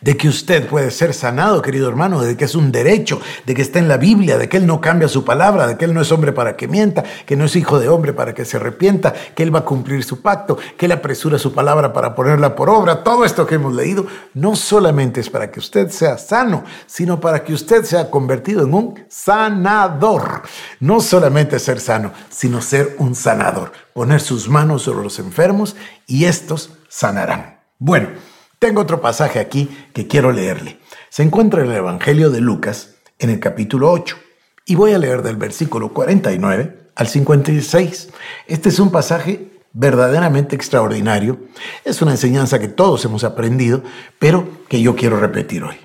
de 0.00 0.16
que 0.16 0.28
usted 0.28 0.66
puede 0.66 0.90
ser 0.90 1.12
sanado, 1.12 1.60
querido 1.60 1.88
hermano, 1.88 2.22
de 2.22 2.36
que 2.36 2.46
es 2.46 2.54
un 2.54 2.72
derecho, 2.72 3.20
de 3.46 3.54
que 3.54 3.62
está 3.62 3.78
en 3.78 3.88
la 3.88 3.98
Biblia, 3.98 4.38
de 4.38 4.48
que 4.48 4.56
Él 4.56 4.66
no 4.66 4.80
cambia 4.80 5.08
su 5.08 5.24
palabra, 5.24 5.66
de 5.66 5.76
que 5.76 5.84
Él 5.84 5.94
no 5.94 6.00
es 6.00 6.10
hombre 6.10 6.32
para 6.32 6.56
que 6.56 6.68
mienta, 6.68 7.04
que 7.26 7.36
no 7.36 7.44
es 7.44 7.56
hijo 7.56 7.78
de 7.78 7.88
hombre 7.88 8.12
para 8.12 8.34
que 8.34 8.44
se 8.44 8.56
arrepienta, 8.56 9.12
que 9.34 9.42
Él 9.42 9.54
va 9.54 9.60
a 9.60 9.64
cumplir 9.64 10.02
su 10.02 10.22
pacto, 10.22 10.56
que 10.76 10.86
Él 10.86 10.92
apresura 10.92 11.38
su 11.38 11.52
palabra 11.52 11.92
para 11.92 12.14
ponerla 12.14 12.56
por 12.56 12.70
obra. 12.70 13.04
Todo 13.04 13.24
esto 13.24 13.46
que 13.46 13.56
hemos 13.56 13.74
leído 13.74 14.06
no 14.34 14.56
solamente 14.56 15.20
es 15.20 15.28
para 15.28 15.50
que 15.50 15.60
usted 15.60 15.90
sea 15.90 16.16
sano, 16.16 16.64
sino 16.86 17.20
para 17.20 17.44
que 17.44 17.52
usted 17.52 17.84
sea 17.84 18.10
convertido 18.10 18.64
en 18.64 18.74
un 18.74 19.04
sanador. 19.08 20.42
No 20.80 21.00
solamente 21.00 21.58
ser 21.58 21.80
sano, 21.80 22.12
sino 22.30 22.62
ser 22.62 22.96
un 22.98 23.14
sanador. 23.14 23.72
Poner 23.92 24.20
sus 24.20 24.48
manos 24.48 24.82
sobre 24.82 25.04
los 25.04 25.18
enfermos 25.18 25.76
y 26.06 26.24
estos 26.24 26.70
sanarán. 26.88 27.60
Bueno, 27.78 28.08
tengo 28.60 28.82
otro 28.82 29.00
pasaje 29.00 29.40
aquí 29.40 29.70
que 29.94 30.06
quiero 30.06 30.30
leerle. 30.32 30.78
Se 31.08 31.22
encuentra 31.22 31.64
en 31.64 31.70
el 31.70 31.78
Evangelio 31.78 32.30
de 32.30 32.42
Lucas, 32.42 32.94
en 33.18 33.30
el 33.30 33.40
capítulo 33.40 33.90
8, 33.90 34.16
y 34.66 34.74
voy 34.74 34.92
a 34.92 34.98
leer 34.98 35.22
del 35.22 35.36
versículo 35.36 35.94
49 35.94 36.90
al 36.94 37.08
56. 37.08 38.10
Este 38.46 38.68
es 38.68 38.78
un 38.78 38.90
pasaje 38.90 39.50
verdaderamente 39.72 40.56
extraordinario. 40.56 41.40
Es 41.86 42.02
una 42.02 42.12
enseñanza 42.12 42.58
que 42.58 42.68
todos 42.68 43.02
hemos 43.06 43.24
aprendido, 43.24 43.82
pero 44.18 44.46
que 44.68 44.82
yo 44.82 44.94
quiero 44.94 45.18
repetir 45.18 45.64
hoy. 45.64 45.76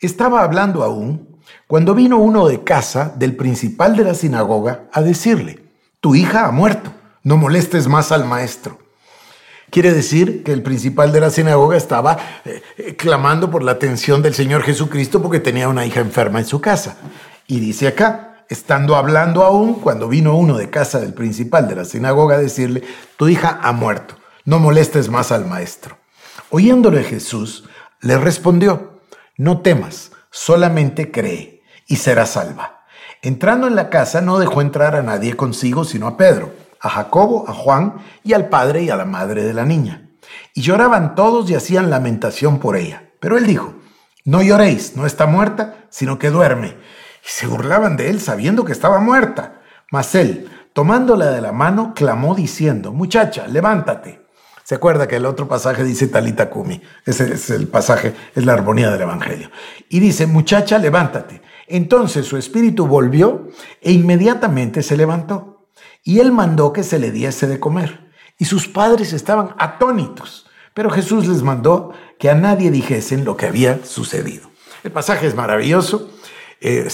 Estaba 0.00 0.42
hablando 0.42 0.82
aún 0.82 1.38
cuando 1.68 1.94
vino 1.94 2.18
uno 2.18 2.48
de 2.48 2.64
casa 2.64 3.14
del 3.16 3.36
principal 3.36 3.96
de 3.96 4.02
la 4.02 4.14
sinagoga 4.14 4.88
a 4.92 5.02
decirle, 5.02 5.60
tu 6.00 6.16
hija 6.16 6.46
ha 6.46 6.50
muerto, 6.50 6.92
no 7.22 7.36
molestes 7.36 7.86
más 7.86 8.10
al 8.10 8.24
maestro. 8.24 8.87
Quiere 9.70 9.92
decir 9.92 10.42
que 10.42 10.52
el 10.52 10.62
principal 10.62 11.12
de 11.12 11.20
la 11.20 11.30
sinagoga 11.30 11.76
estaba 11.76 12.16
eh, 12.44 12.62
eh, 12.78 12.96
clamando 12.96 13.50
por 13.50 13.62
la 13.62 13.72
atención 13.72 14.22
del 14.22 14.34
Señor 14.34 14.62
Jesucristo 14.62 15.20
porque 15.20 15.40
tenía 15.40 15.68
una 15.68 15.84
hija 15.84 16.00
enferma 16.00 16.38
en 16.38 16.46
su 16.46 16.60
casa. 16.60 16.96
Y 17.46 17.60
dice 17.60 17.88
acá, 17.88 18.44
estando 18.48 18.96
hablando 18.96 19.44
aún, 19.44 19.74
cuando 19.74 20.08
vino 20.08 20.36
uno 20.36 20.56
de 20.56 20.70
casa 20.70 21.00
del 21.00 21.12
principal 21.12 21.68
de 21.68 21.76
la 21.76 21.84
sinagoga 21.84 22.36
a 22.36 22.40
decirle, 22.40 22.82
tu 23.16 23.28
hija 23.28 23.60
ha 23.62 23.72
muerto, 23.72 24.16
no 24.46 24.58
molestes 24.58 25.10
más 25.10 25.32
al 25.32 25.44
maestro. 25.44 25.98
Oyéndole 26.48 27.04
Jesús, 27.04 27.68
le 28.00 28.16
respondió, 28.16 29.00
no 29.36 29.60
temas, 29.60 30.12
solamente 30.30 31.10
cree 31.10 31.62
y 31.86 31.96
será 31.96 32.24
salva. 32.24 32.86
Entrando 33.20 33.66
en 33.66 33.74
la 33.74 33.90
casa 33.90 34.22
no 34.22 34.38
dejó 34.38 34.62
entrar 34.62 34.96
a 34.96 35.02
nadie 35.02 35.36
consigo 35.36 35.84
sino 35.84 36.06
a 36.06 36.16
Pedro 36.16 36.67
a 36.80 36.88
Jacobo, 36.88 37.44
a 37.48 37.52
Juan 37.52 37.96
y 38.24 38.32
al 38.32 38.48
padre 38.48 38.82
y 38.82 38.90
a 38.90 38.96
la 38.96 39.04
madre 39.04 39.44
de 39.44 39.54
la 39.54 39.64
niña. 39.64 40.10
Y 40.54 40.62
lloraban 40.62 41.14
todos 41.14 41.48
y 41.50 41.54
hacían 41.54 41.90
lamentación 41.90 42.58
por 42.58 42.76
ella. 42.76 43.10
Pero 43.20 43.36
él 43.36 43.46
dijo, 43.46 43.74
no 44.24 44.42
lloréis, 44.42 44.96
no 44.96 45.06
está 45.06 45.26
muerta, 45.26 45.86
sino 45.90 46.18
que 46.18 46.30
duerme. 46.30 46.76
Y 47.24 47.28
se 47.28 47.46
burlaban 47.46 47.96
de 47.96 48.10
él 48.10 48.20
sabiendo 48.20 48.64
que 48.64 48.72
estaba 48.72 49.00
muerta. 49.00 49.60
Mas 49.90 50.14
él, 50.14 50.50
tomándola 50.72 51.30
de 51.30 51.40
la 51.40 51.52
mano, 51.52 51.92
clamó 51.94 52.34
diciendo, 52.34 52.92
muchacha, 52.92 53.46
levántate. 53.46 54.26
Se 54.64 54.74
acuerda 54.74 55.08
que 55.08 55.16
el 55.16 55.24
otro 55.24 55.48
pasaje 55.48 55.82
dice 55.82 56.08
talita 56.08 56.50
kumi. 56.50 56.82
Ese 57.06 57.32
es 57.32 57.48
el 57.48 57.68
pasaje, 57.68 58.14
es 58.34 58.44
la 58.44 58.52
armonía 58.52 58.90
del 58.90 59.00
Evangelio. 59.00 59.50
Y 59.88 59.98
dice, 59.98 60.26
muchacha, 60.26 60.78
levántate. 60.78 61.40
Entonces 61.66 62.26
su 62.26 62.36
espíritu 62.36 62.86
volvió 62.86 63.48
e 63.80 63.92
inmediatamente 63.92 64.82
se 64.82 64.96
levantó 64.96 65.57
y 66.08 66.20
él 66.20 66.32
mandó 66.32 66.72
que 66.72 66.84
se 66.84 66.98
le 66.98 67.10
diese 67.10 67.46
de 67.46 67.60
comer. 67.60 68.00
Y 68.38 68.46
sus 68.46 68.66
padres 68.66 69.12
estaban 69.12 69.50
atónitos, 69.58 70.46
pero 70.72 70.88
Jesús 70.88 71.26
les 71.26 71.42
mandó 71.42 71.92
que 72.18 72.30
a 72.30 72.34
nadie 72.34 72.70
dijesen 72.70 73.26
lo 73.26 73.36
que 73.36 73.44
había 73.44 73.84
sucedido. 73.84 74.48
El 74.82 74.90
pasaje 74.90 75.26
es 75.26 75.34
maravilloso. 75.34 76.08
Eh, 76.62 76.88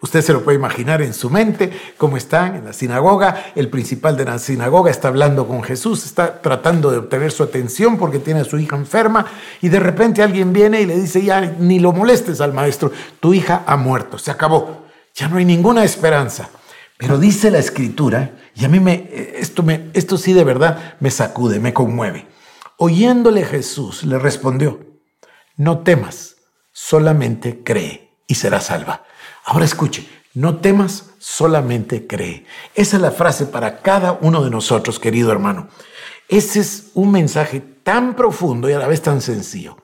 usted 0.00 0.22
se 0.22 0.32
lo 0.32 0.44
puede 0.44 0.56
imaginar 0.56 1.02
en 1.02 1.14
su 1.14 1.30
mente, 1.30 1.72
cómo 1.96 2.16
están 2.16 2.54
en 2.54 2.66
la 2.66 2.72
sinagoga. 2.72 3.46
El 3.56 3.70
principal 3.70 4.16
de 4.16 4.24
la 4.24 4.38
sinagoga 4.38 4.88
está 4.88 5.08
hablando 5.08 5.48
con 5.48 5.64
Jesús, 5.64 6.04
está 6.04 6.40
tratando 6.40 6.92
de 6.92 6.98
obtener 6.98 7.32
su 7.32 7.42
atención 7.42 7.98
porque 7.98 8.20
tiene 8.20 8.42
a 8.42 8.44
su 8.44 8.56
hija 8.56 8.76
enferma 8.76 9.26
y 9.62 9.68
de 9.68 9.80
repente 9.80 10.22
alguien 10.22 10.52
viene 10.52 10.80
y 10.80 10.86
le 10.86 10.96
dice, 10.96 11.24
ya 11.24 11.40
ni 11.40 11.80
lo 11.80 11.90
molestes 11.90 12.40
al 12.40 12.52
maestro, 12.52 12.92
tu 13.18 13.34
hija 13.34 13.64
ha 13.66 13.76
muerto, 13.76 14.16
se 14.16 14.30
acabó, 14.30 14.84
ya 15.12 15.26
no 15.26 15.38
hay 15.38 15.44
ninguna 15.44 15.82
esperanza. 15.82 16.50
Pero 16.96 17.18
dice 17.18 17.50
la 17.50 17.58
escritura, 17.58 18.30
y 18.54 18.64
a 18.64 18.68
mí 18.68 18.80
me, 18.80 19.08
esto, 19.36 19.62
me, 19.62 19.90
esto 19.94 20.16
sí 20.16 20.32
de 20.32 20.44
verdad 20.44 20.94
me 21.00 21.10
sacude, 21.10 21.58
me 21.58 21.72
conmueve. 21.72 22.26
Oyéndole 22.76 23.44
Jesús 23.44 24.04
le 24.04 24.18
respondió, 24.18 24.80
no 25.56 25.80
temas, 25.80 26.36
solamente 26.72 27.62
cree 27.62 28.10
y 28.26 28.36
será 28.36 28.60
salva. 28.60 29.04
Ahora 29.44 29.64
escuche, 29.64 30.08
no 30.34 30.56
temas, 30.58 31.10
solamente 31.18 32.06
cree. 32.06 32.44
Esa 32.74 32.96
es 32.96 33.02
la 33.02 33.10
frase 33.10 33.46
para 33.46 33.80
cada 33.80 34.12
uno 34.20 34.42
de 34.42 34.50
nosotros, 34.50 34.98
querido 34.98 35.30
hermano. 35.30 35.68
Ese 36.28 36.60
es 36.60 36.90
un 36.94 37.12
mensaje 37.12 37.60
tan 37.82 38.16
profundo 38.16 38.68
y 38.68 38.72
a 38.72 38.78
la 38.78 38.88
vez 38.88 39.02
tan 39.02 39.20
sencillo. 39.20 39.76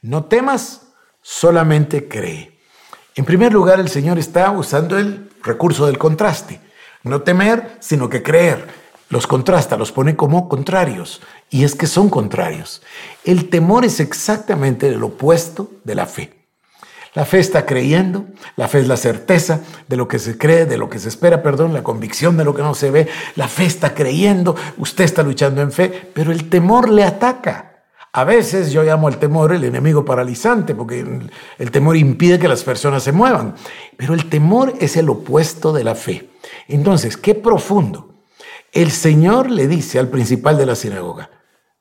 No 0.00 0.24
temas, 0.24 0.82
solamente 1.20 2.08
cree. 2.08 2.58
En 3.14 3.24
primer 3.24 3.52
lugar, 3.52 3.78
el 3.78 3.88
Señor 3.88 4.18
está 4.18 4.50
usando 4.50 4.98
el 4.98 5.30
recurso 5.42 5.86
del 5.86 5.98
contraste. 5.98 6.60
No 7.02 7.22
temer, 7.22 7.76
sino 7.80 8.08
que 8.08 8.22
creer. 8.22 8.68
Los 9.08 9.26
contrasta, 9.26 9.76
los 9.76 9.92
pone 9.92 10.16
como 10.16 10.48
contrarios. 10.48 11.20
Y 11.50 11.64
es 11.64 11.74
que 11.74 11.86
son 11.86 12.08
contrarios. 12.08 12.82
El 13.24 13.50
temor 13.50 13.84
es 13.84 14.00
exactamente 14.00 14.88
el 14.88 15.02
opuesto 15.02 15.70
de 15.84 15.94
la 15.94 16.06
fe. 16.06 16.32
La 17.14 17.26
fe 17.26 17.40
está 17.40 17.66
creyendo, 17.66 18.24
la 18.56 18.68
fe 18.68 18.80
es 18.80 18.88
la 18.88 18.96
certeza 18.96 19.60
de 19.86 19.96
lo 19.98 20.08
que 20.08 20.18
se 20.18 20.38
cree, 20.38 20.64
de 20.64 20.78
lo 20.78 20.88
que 20.88 20.98
se 20.98 21.10
espera, 21.10 21.42
perdón, 21.42 21.74
la 21.74 21.82
convicción 21.82 22.38
de 22.38 22.44
lo 22.44 22.54
que 22.54 22.62
no 22.62 22.74
se 22.74 22.90
ve. 22.90 23.06
La 23.36 23.48
fe 23.48 23.66
está 23.66 23.94
creyendo, 23.94 24.56
usted 24.78 25.04
está 25.04 25.22
luchando 25.22 25.60
en 25.60 25.72
fe, 25.72 26.10
pero 26.14 26.32
el 26.32 26.48
temor 26.48 26.88
le 26.88 27.04
ataca. 27.04 27.71
A 28.14 28.24
veces 28.24 28.72
yo 28.72 28.82
llamo 28.82 29.08
al 29.08 29.18
temor 29.18 29.52
el 29.52 29.64
enemigo 29.64 30.04
paralizante, 30.04 30.74
porque 30.74 31.00
el 31.58 31.70
temor 31.70 31.96
impide 31.96 32.38
que 32.38 32.48
las 32.48 32.62
personas 32.62 33.02
se 33.02 33.12
muevan, 33.12 33.54
pero 33.96 34.12
el 34.12 34.28
temor 34.28 34.74
es 34.80 34.98
el 34.98 35.08
opuesto 35.08 35.72
de 35.72 35.82
la 35.82 35.94
fe. 35.94 36.28
Entonces, 36.68 37.16
qué 37.16 37.34
profundo. 37.34 38.12
El 38.70 38.90
Señor 38.90 39.50
le 39.50 39.66
dice 39.66 39.98
al 39.98 40.08
principal 40.08 40.58
de 40.58 40.66
la 40.66 40.74
sinagoga, 40.74 41.30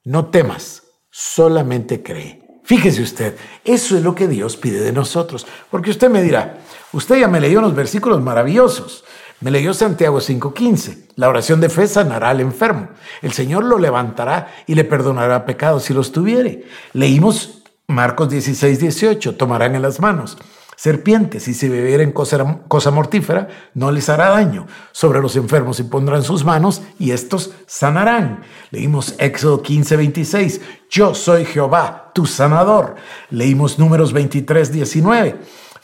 no 0.06 0.28
temas, 0.28 0.84
solamente 1.10 2.02
cree. 2.02 2.42
Fíjese 2.64 3.02
usted, 3.02 3.36
eso 3.66 3.98
es 3.98 4.04
lo 4.04 4.16
que 4.16 4.30
Dios 4.30 4.56
pide 4.56 4.80
de 4.80 4.94
nosotros, 4.94 5.46
porque 5.70 5.90
usted 5.90 6.10
me 6.10 6.22
dirá, 6.22 6.60
usted 6.94 7.20
ya 7.20 7.28
me 7.28 7.42
leyó 7.42 7.60
unos 7.60 7.76
versículos 7.76 8.22
maravillosos, 8.22 9.04
me 9.42 9.52
leyó 9.52 9.74
Santiago 9.74 10.20
5:15. 10.22 11.10
La 11.16 11.28
oración 11.28 11.60
de 11.60 11.70
fe 11.70 11.88
sanará 11.88 12.30
al 12.30 12.40
enfermo. 12.40 12.90
El 13.22 13.34
Señor 13.34 13.64
lo 13.64 13.78
levantará 13.78 14.54
y 14.68 14.76
le 14.76 14.84
perdonará 14.84 15.46
pecados 15.46 15.84
si 15.84 15.94
los 15.94 16.12
tuviere. 16.12 16.66
Leímos 16.94 17.64
Marcos 17.88 18.30
16:18. 18.30 19.36
Tomarán 19.36 19.76
en 19.76 19.82
las 19.82 20.00
manos 20.00 20.38
serpientes 20.82 21.48
y 21.48 21.54
si 21.54 21.70
bebieren 21.70 22.12
cosa, 22.12 22.62
cosa 22.68 22.90
mortífera 22.90 23.50
no 23.76 23.92
les 23.92 24.10
hará 24.10 24.30
daño. 24.30 24.66
Sobre 24.92 25.22
los 25.22 25.36
enfermos 25.36 25.80
y 25.80 25.84
pondrán 25.84 26.24
sus 26.24 26.44
manos 26.44 26.82
y 26.98 27.12
estos 27.12 27.52
sanarán. 27.68 28.42
Leímos 28.72 29.14
Éxodo 29.20 29.62
15:26. 29.62 30.62
Yo 30.90 31.14
soy 31.14 31.46
Jehová, 31.46 32.12
tu 32.16 32.26
sanador. 32.26 32.96
Leímos 33.30 33.78
Números 33.78 34.14
23:19. 34.14 35.36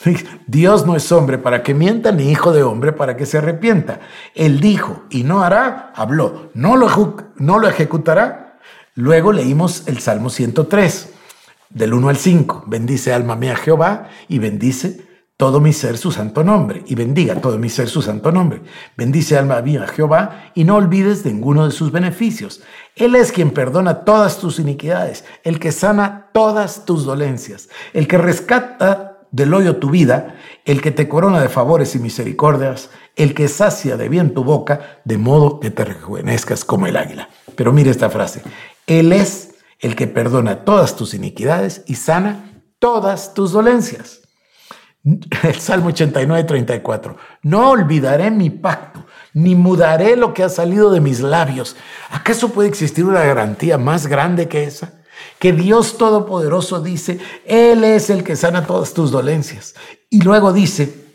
Dios 0.48 0.86
no 0.86 0.96
es 0.96 1.12
hombre 1.12 1.38
para 1.38 1.64
que 1.64 1.74
mienta, 1.74 2.12
ni 2.12 2.30
hijo 2.30 2.52
de 2.52 2.64
hombre 2.64 2.94
para 2.94 3.18
que 3.18 3.26
se 3.26 3.38
arrepienta. 3.38 4.00
Él 4.36 4.60
dijo 4.60 5.04
y 5.10 5.24
no 5.24 5.44
hará, 5.44 5.92
habló, 5.96 6.50
no 6.54 6.76
lo, 6.76 6.88
no 7.38 7.60
lo 7.60 7.68
ejecutará. 7.68 8.60
Luego 8.96 9.32
leímos 9.32 9.88
el 9.88 10.00
Salmo 10.00 10.30
103, 10.30 11.14
del 11.70 11.94
1 11.94 12.10
al 12.10 12.18
5. 12.18 12.64
Bendice 12.68 13.14
alma 13.14 13.36
mía 13.36 13.56
Jehová 13.56 14.08
y 14.28 14.40
bendice 14.40 15.06
todo 15.38 15.60
mi 15.62 15.72
ser 15.72 16.00
su 16.00 16.12
santo 16.12 16.44
nombre, 16.44 16.84
y 16.88 16.96
bendiga 16.96 17.36
todo 17.36 17.60
mi 17.60 17.70
ser 17.70 17.90
su 17.90 18.02
santo 18.02 18.32
nombre. 18.32 18.64
Bendice 18.98 19.38
alma 19.38 19.62
mía 19.62 19.86
Jehová 19.86 20.52
y 20.56 20.64
no 20.64 20.76
olvides 20.78 21.24
ninguno 21.26 21.66
de 21.66 21.72
sus 21.72 21.92
beneficios. 21.92 22.64
Él 22.96 23.16
es 23.16 23.32
quien 23.32 23.52
perdona 23.52 24.04
todas 24.04 24.40
tus 24.40 24.58
iniquidades, 24.58 25.26
el 25.44 25.60
que 25.60 25.72
sana 25.72 26.30
todas 26.34 26.86
tus 26.86 27.06
dolencias, 27.06 27.70
el 27.94 28.08
que 28.08 28.18
rescata 28.18 29.17
del 29.32 29.54
hoyo 29.54 29.78
tu 29.78 29.90
vida, 29.90 30.36
el 30.66 30.82
que 30.82 30.92
te 30.92 31.08
corona 31.08 31.42
de 31.42 31.50
favores 31.50 31.96
y 31.96 32.00
misericordias, 32.00 32.90
el 33.16 33.34
que 33.34 33.48
sacia 33.48 33.98
de 33.98 34.10
bien 34.10 34.34
tu 34.34 34.44
boca, 34.44 35.00
de 35.06 35.18
modo 35.18 35.60
que 35.60 35.72
te 35.72 35.86
rejuvenezcas 35.86 36.66
como 36.66 36.88
el 36.88 36.98
águila. 36.98 37.30
Pero 37.56 37.74
mire 37.74 37.92
esta 37.92 38.10
frase, 38.10 38.42
Él 38.86 39.12
es 39.14 39.56
el 39.80 39.96
que 39.96 40.08
perdona 40.08 40.66
todas 40.66 40.96
tus 40.96 41.14
iniquidades 41.14 41.84
y 41.88 41.96
sana 41.96 42.64
todas 42.80 43.34
tus 43.34 43.52
dolencias. 43.52 44.22
El 45.44 45.56
Salmo 45.56 45.88
89, 45.88 46.44
34. 46.44 47.18
No 47.44 47.70
olvidaré 47.70 48.32
mi 48.32 48.50
pacto, 48.50 49.06
ni 49.34 49.56
mudaré 49.56 50.16
lo 50.16 50.34
que 50.34 50.44
ha 50.44 50.50
salido 50.50 50.92
de 50.92 51.02
mis 51.02 51.20
labios. 51.20 51.76
¿Acaso 52.10 52.50
puede 52.50 52.70
existir 52.70 53.06
una 53.06 53.24
garantía 53.24 53.78
más 53.78 54.08
grande 54.08 54.48
que 54.48 54.64
esa? 54.64 54.97
Que 55.40 55.54
Dios 55.54 55.98
Todopoderoso 55.98 56.82
dice, 56.82 57.20
Él 57.46 57.84
es 57.84 58.10
el 58.10 58.24
que 58.24 58.36
sana 58.36 58.66
todas 58.66 58.94
tus 58.94 59.12
dolencias. 59.12 59.76
Y 60.10 60.22
luego 60.22 60.54
dice, 60.54 61.06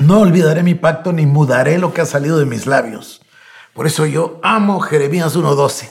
no 0.00 0.20
olvidaré 0.20 0.62
mi 0.62 0.74
pacto 0.74 1.12
ni 1.12 1.26
mudaré 1.26 1.78
lo 1.78 1.92
que 1.94 2.00
ha 2.00 2.06
salido 2.06 2.38
de 2.38 2.46
mis 2.46 2.66
labios. 2.66 3.22
Por 3.74 3.86
eso 3.86 4.06
yo 4.06 4.40
amo 4.42 4.80
Jeremías 4.80 5.36
1.12. 5.36 5.88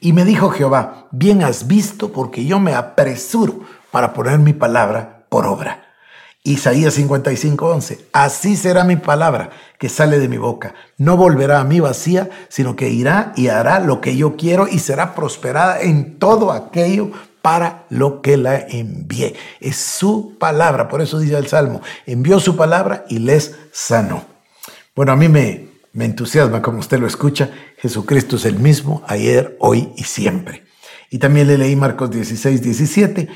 Y 0.00 0.12
me 0.12 0.24
dijo 0.24 0.50
Jehová, 0.50 1.08
bien 1.10 1.42
has 1.42 1.66
visto 1.66 2.10
porque 2.10 2.44
yo 2.44 2.58
me 2.58 2.74
apresuro 2.74 3.60
para 3.90 4.14
poner 4.14 4.38
mi 4.38 4.52
palabra 4.52 5.26
por 5.28 5.46
obra. 5.46 5.89
Isaías 6.42 6.96
55:11, 6.96 7.98
así 8.12 8.56
será 8.56 8.84
mi 8.84 8.96
palabra 8.96 9.50
que 9.78 9.90
sale 9.90 10.18
de 10.18 10.28
mi 10.28 10.38
boca. 10.38 10.74
No 10.96 11.16
volverá 11.18 11.60
a 11.60 11.64
mí 11.64 11.80
vacía, 11.80 12.30
sino 12.48 12.76
que 12.76 12.88
irá 12.88 13.32
y 13.36 13.48
hará 13.48 13.78
lo 13.78 14.00
que 14.00 14.16
yo 14.16 14.36
quiero 14.36 14.66
y 14.66 14.78
será 14.78 15.14
prosperada 15.14 15.82
en 15.82 16.18
todo 16.18 16.52
aquello 16.52 17.10
para 17.42 17.84
lo 17.90 18.22
que 18.22 18.38
la 18.38 18.58
envié. 18.58 19.34
Es 19.60 19.76
su 19.76 20.38
palabra, 20.38 20.88
por 20.88 21.02
eso 21.02 21.18
dice 21.18 21.36
el 21.36 21.46
Salmo, 21.46 21.82
envió 22.06 22.40
su 22.40 22.56
palabra 22.56 23.04
y 23.08 23.18
les 23.18 23.56
sanó. 23.72 24.24
Bueno, 24.96 25.12
a 25.12 25.16
mí 25.16 25.28
me, 25.28 25.68
me 25.92 26.06
entusiasma, 26.06 26.62
como 26.62 26.80
usted 26.80 26.98
lo 26.98 27.06
escucha, 27.06 27.50
Jesucristo 27.78 28.36
es 28.36 28.46
el 28.46 28.58
mismo 28.58 29.02
ayer, 29.06 29.56
hoy 29.60 29.92
y 29.96 30.04
siempre. 30.04 30.64
Y 31.10 31.18
también 31.18 31.48
le 31.48 31.58
leí 31.58 31.76
Marcos 31.76 32.10
16, 32.10 32.62
17 32.62 33.28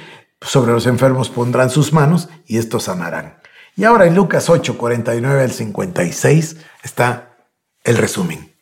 Sobre 0.45 0.73
los 0.73 0.87
enfermos 0.87 1.31
pondrán 1.31 1.71
sus 1.71 1.93
manos 1.93 2.29
y 2.47 2.59
estos 2.59 2.85
sanarán. 2.85 3.39
Y 3.77 3.85
ahora 3.85 4.07
en 4.07 4.15
Lucas 4.15 4.51
8, 4.51 4.77
49 4.79 5.43
al 5.43 5.51
56 5.51 6.57
está 6.83 7.37
el 7.83 7.97
resumen. 7.97 8.55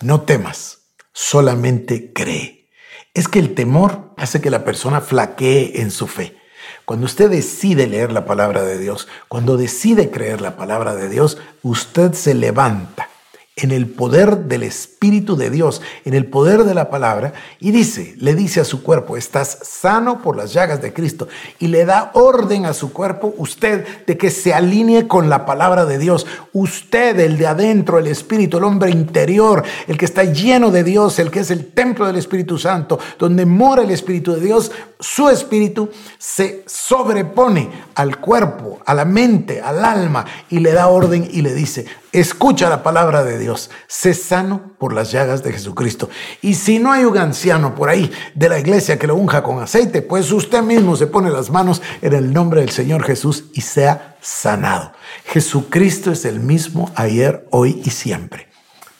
No 0.00 0.22
temas, 0.22 0.78
solamente 1.12 2.12
cree. 2.12 2.70
Es 3.12 3.28
que 3.28 3.40
el 3.40 3.54
temor 3.54 4.14
hace 4.16 4.40
que 4.40 4.50
la 4.50 4.64
persona 4.64 5.00
flaquee 5.00 5.80
en 5.82 5.90
su 5.90 6.06
fe. 6.06 6.36
Cuando 6.84 7.06
usted 7.06 7.30
decide 7.30 7.86
leer 7.86 8.12
la 8.12 8.24
palabra 8.24 8.62
de 8.62 8.78
Dios, 8.78 9.08
cuando 9.28 9.56
decide 9.56 10.10
creer 10.10 10.40
la 10.40 10.56
palabra 10.56 10.94
de 10.94 11.08
Dios, 11.08 11.38
usted 11.62 12.12
se 12.12 12.34
levanta 12.34 13.08
en 13.56 13.70
el 13.70 13.86
poder 13.86 14.46
del 14.46 14.64
Espíritu 14.64 15.36
de 15.36 15.48
Dios, 15.48 15.80
en 16.04 16.14
el 16.14 16.26
poder 16.26 16.64
de 16.64 16.74
la 16.74 16.90
palabra, 16.90 17.34
y 17.60 17.70
dice, 17.70 18.16
le 18.18 18.34
dice 18.34 18.60
a 18.60 18.64
su 18.64 18.82
cuerpo, 18.82 19.16
estás 19.16 19.58
sano 19.62 20.22
por 20.22 20.36
las 20.36 20.52
llagas 20.52 20.82
de 20.82 20.92
Cristo, 20.92 21.28
y 21.60 21.68
le 21.68 21.84
da 21.84 22.10
orden 22.14 22.66
a 22.66 22.72
su 22.72 22.92
cuerpo, 22.92 23.32
usted, 23.38 23.86
de 24.06 24.18
que 24.18 24.32
se 24.32 24.52
alinee 24.52 25.06
con 25.06 25.28
la 25.28 25.46
palabra 25.46 25.84
de 25.84 25.98
Dios. 25.98 26.26
Usted, 26.52 27.20
el 27.20 27.38
de 27.38 27.46
adentro, 27.46 28.00
el 28.00 28.08
Espíritu, 28.08 28.58
el 28.58 28.64
hombre 28.64 28.90
interior, 28.90 29.62
el 29.86 29.96
que 29.96 30.04
está 30.04 30.24
lleno 30.24 30.72
de 30.72 30.82
Dios, 30.82 31.20
el 31.20 31.30
que 31.30 31.40
es 31.40 31.52
el 31.52 31.66
templo 31.66 32.08
del 32.08 32.16
Espíritu 32.16 32.58
Santo, 32.58 32.98
donde 33.20 33.46
mora 33.46 33.82
el 33.82 33.90
Espíritu 33.92 34.32
de 34.32 34.40
Dios, 34.40 34.72
su 34.98 35.28
Espíritu 35.28 35.90
se 36.18 36.64
sobrepone 36.66 37.70
al 37.94 38.18
cuerpo, 38.18 38.80
a 38.84 38.94
la 38.94 39.04
mente, 39.04 39.60
al 39.60 39.84
alma, 39.84 40.24
y 40.50 40.58
le 40.58 40.72
da 40.72 40.88
orden 40.88 41.28
y 41.30 41.42
le 41.42 41.54
dice, 41.54 41.86
escucha 42.14 42.68
la 42.68 42.82
palabra 42.82 43.24
de 43.24 43.38
Dios, 43.38 43.70
sé 43.86 44.14
sano 44.14 44.72
por 44.78 44.92
las 44.92 45.10
llagas 45.10 45.42
de 45.42 45.52
Jesucristo. 45.52 46.08
Y 46.42 46.54
si 46.54 46.78
no 46.78 46.92
hay 46.92 47.04
un 47.04 47.18
anciano 47.18 47.74
por 47.74 47.88
ahí 47.88 48.10
de 48.34 48.48
la 48.48 48.58
iglesia 48.58 48.98
que 48.98 49.06
lo 49.06 49.16
unja 49.16 49.42
con 49.42 49.60
aceite, 49.60 50.02
pues 50.02 50.30
usted 50.32 50.62
mismo 50.62 50.96
se 50.96 51.06
pone 51.06 51.30
las 51.30 51.50
manos 51.50 51.82
en 52.02 52.12
el 52.12 52.32
nombre 52.32 52.60
del 52.60 52.70
Señor 52.70 53.02
Jesús 53.02 53.46
y 53.52 53.60
sea 53.60 54.16
sanado. 54.20 54.92
Jesucristo 55.26 56.12
es 56.12 56.24
el 56.24 56.40
mismo 56.40 56.90
ayer, 56.94 57.46
hoy 57.50 57.82
y 57.84 57.90
siempre. 57.90 58.48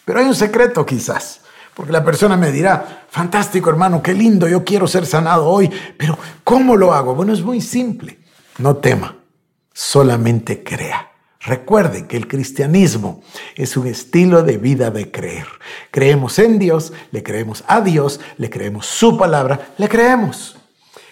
Pero 0.04 0.18
hay 0.18 0.26
un 0.26 0.35
secreto 0.35 0.85
quizás. 0.85 1.40
Porque 1.75 1.92
la 1.92 2.04
persona 2.04 2.37
me 2.37 2.52
dirá, 2.52 3.06
fantástico 3.11 3.68
hermano, 3.68 4.00
qué 4.00 4.14
lindo, 4.14 4.47
yo 4.47 4.64
quiero 4.64 4.87
ser 4.87 5.06
sanado 5.06 5.47
hoy, 5.47 5.68
pero 5.99 6.16
¿cómo 6.44 6.76
lo 6.76 6.94
hago? 6.94 7.14
Bueno, 7.16 7.33
es 7.33 7.42
muy 7.42 7.61
simple. 7.61 8.21
No 8.59 8.76
tema, 8.76 9.16
solamente 9.73 10.62
crea. 10.62 11.13
Recuerde 11.44 12.06
que 12.06 12.16
el 12.16 12.26
cristianismo 12.26 13.20
es 13.54 13.76
un 13.76 13.86
estilo 13.86 14.42
de 14.42 14.56
vida 14.56 14.90
de 14.90 15.10
creer. 15.10 15.46
Creemos 15.90 16.38
en 16.38 16.58
Dios, 16.58 16.94
le 17.10 17.22
creemos 17.22 17.64
a 17.66 17.82
Dios, 17.82 18.18
le 18.38 18.48
creemos 18.48 18.86
su 18.86 19.18
palabra, 19.18 19.72
le 19.76 19.88
creemos. 19.88 20.56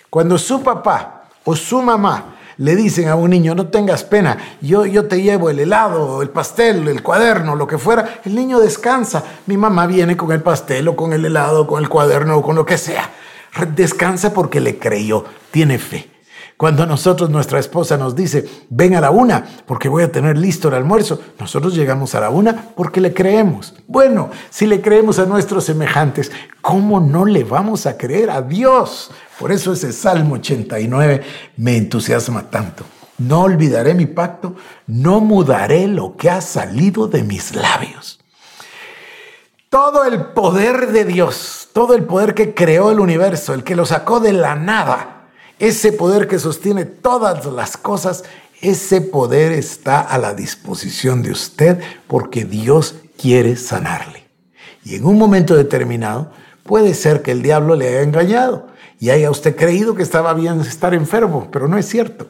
Cuando 0.09 0.39
su 0.39 0.62
papá 0.62 1.25
o 1.45 1.55
su 1.55 1.83
mamá 1.83 2.37
le 2.57 2.77
dicen 2.77 3.09
a 3.09 3.15
un 3.15 3.31
niño, 3.31 3.55
no 3.55 3.69
tengas 3.69 4.05
pena, 4.05 4.39
yo, 4.62 4.87
yo 4.87 5.07
te 5.07 5.21
llevo 5.21 5.51
el 5.51 5.61
helado, 5.61 6.23
el 6.23 6.31
pastel, 6.31 6.89
el 6.89 7.03
cuaderno, 7.03 7.55
lo 7.55 7.67
que 7.67 7.77
fuera, 7.77 8.21
el 8.25 8.35
niño 8.35 8.59
descansa. 8.59 9.25
Mi 9.47 9.59
mamá 9.59 9.87
viene 9.87 10.17
con 10.17 10.33
el 10.33 10.43
pastel 10.43 10.89
o 10.89 10.97
con 10.97 11.12
el 11.12 11.27
helado, 11.27 11.67
con 11.67 11.83
el 11.83 11.91
cuaderno 11.91 12.39
o 12.39 12.43
con 12.43 12.57
lo 12.57 12.65
que 12.65 12.79
sea. 12.79 13.11
Descansa 13.75 14.33
porque 14.33 14.61
le 14.61 14.79
creyó, 14.79 15.25
tiene 15.51 15.79
fe. 15.79 16.12
Cuando 16.57 16.87
nosotros, 16.87 17.29
nuestra 17.31 17.59
esposa 17.59 17.97
nos 17.97 18.15
dice, 18.15 18.49
ven 18.71 18.95
a 18.95 19.01
la 19.01 19.11
una 19.11 19.45
porque 19.67 19.89
voy 19.89 20.05
a 20.05 20.13
tener 20.13 20.39
listo 20.39 20.69
el 20.69 20.75
almuerzo, 20.75 21.21
nosotros 21.39 21.75
llegamos 21.75 22.15
a 22.15 22.21
la 22.21 22.31
una 22.31 22.71
porque 22.77 23.01
le 23.01 23.13
creemos. 23.13 23.75
Bueno, 23.89 24.31
si 24.51 24.67
le 24.67 24.81
creemos 24.81 25.19
a 25.19 25.27
nuestros 25.27 25.65
semejantes, 25.65 26.31
¿cómo 26.61 27.01
no 27.01 27.25
le 27.25 27.43
vamos 27.45 27.87
a 27.87 27.97
creer 27.97 28.31
a 28.31 28.43
Dios? 28.43 29.11
Por 29.39 29.51
eso 29.51 29.73
ese 29.73 29.93
Salmo 29.93 30.35
89 30.35 31.23
me 31.57 31.77
entusiasma 31.77 32.49
tanto. 32.49 32.85
No 33.19 33.43
olvidaré 33.43 33.95
mi 33.95 34.07
pacto, 34.07 34.55
no 34.87 35.21
mudaré 35.21 35.87
lo 35.87 36.17
que 36.17 36.31
ha 36.31 36.41
salido 36.41 37.09
de 37.09 37.23
mis 37.23 37.55
labios. 37.55 38.21
Todo 39.69 40.05
el 40.05 40.27
poder 40.27 40.93
de 40.93 41.05
Dios, 41.05 41.69
todo 41.73 41.95
el 41.95 42.05
poder 42.05 42.35
que 42.35 42.55
creó 42.55 42.91
el 42.91 43.01
universo, 43.01 43.55
el 43.55 43.65
que 43.65 43.77
lo 43.77 43.87
sacó 43.87 44.21
de 44.21 44.33
la 44.33 44.55
nada, 44.55 45.12
ese 45.62 45.92
poder 45.92 46.27
que 46.27 46.40
sostiene 46.40 46.85
todas 46.85 47.46
las 47.46 47.77
cosas, 47.77 48.25
ese 48.61 49.01
poder 49.01 49.53
está 49.53 50.01
a 50.01 50.18
la 50.18 50.35
disposición 50.35 51.22
de 51.22 51.31
usted 51.31 51.81
porque 52.09 52.44
Dios 52.44 52.96
quiere 53.16 53.55
sanarle. 53.55 54.25
Y 54.85 54.96
en 54.96 55.07
un 55.07 55.16
momento 55.16 55.55
determinado 55.55 56.33
puede 56.64 56.94
ser 56.94 57.22
que 57.22 57.31
el 57.31 57.42
diablo 57.42 57.77
le 57.77 57.87
haya 57.87 58.03
engañado 58.03 58.66
y 58.98 59.11
haya 59.11 59.31
usted 59.31 59.55
creído 59.55 59.94
que 59.94 60.03
estaba 60.03 60.35
bien 60.35 60.61
estar 60.62 60.94
enfermo, 60.94 61.46
pero 61.53 61.68
no 61.68 61.79
es 61.79 61.88
cierto. 61.88 62.27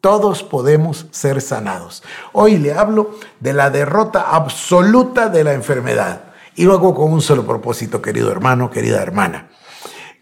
Todos 0.00 0.44
podemos 0.44 1.06
ser 1.10 1.40
sanados. 1.40 2.04
Hoy 2.32 2.56
le 2.56 2.72
hablo 2.72 3.18
de 3.40 3.52
la 3.52 3.68
derrota 3.70 4.30
absoluta 4.30 5.28
de 5.28 5.42
la 5.42 5.54
enfermedad. 5.54 6.26
Y 6.54 6.66
lo 6.66 6.74
hago 6.74 6.94
con 6.94 7.12
un 7.12 7.20
solo 7.20 7.44
propósito, 7.44 8.00
querido 8.00 8.30
hermano, 8.30 8.70
querida 8.70 9.02
hermana 9.02 9.48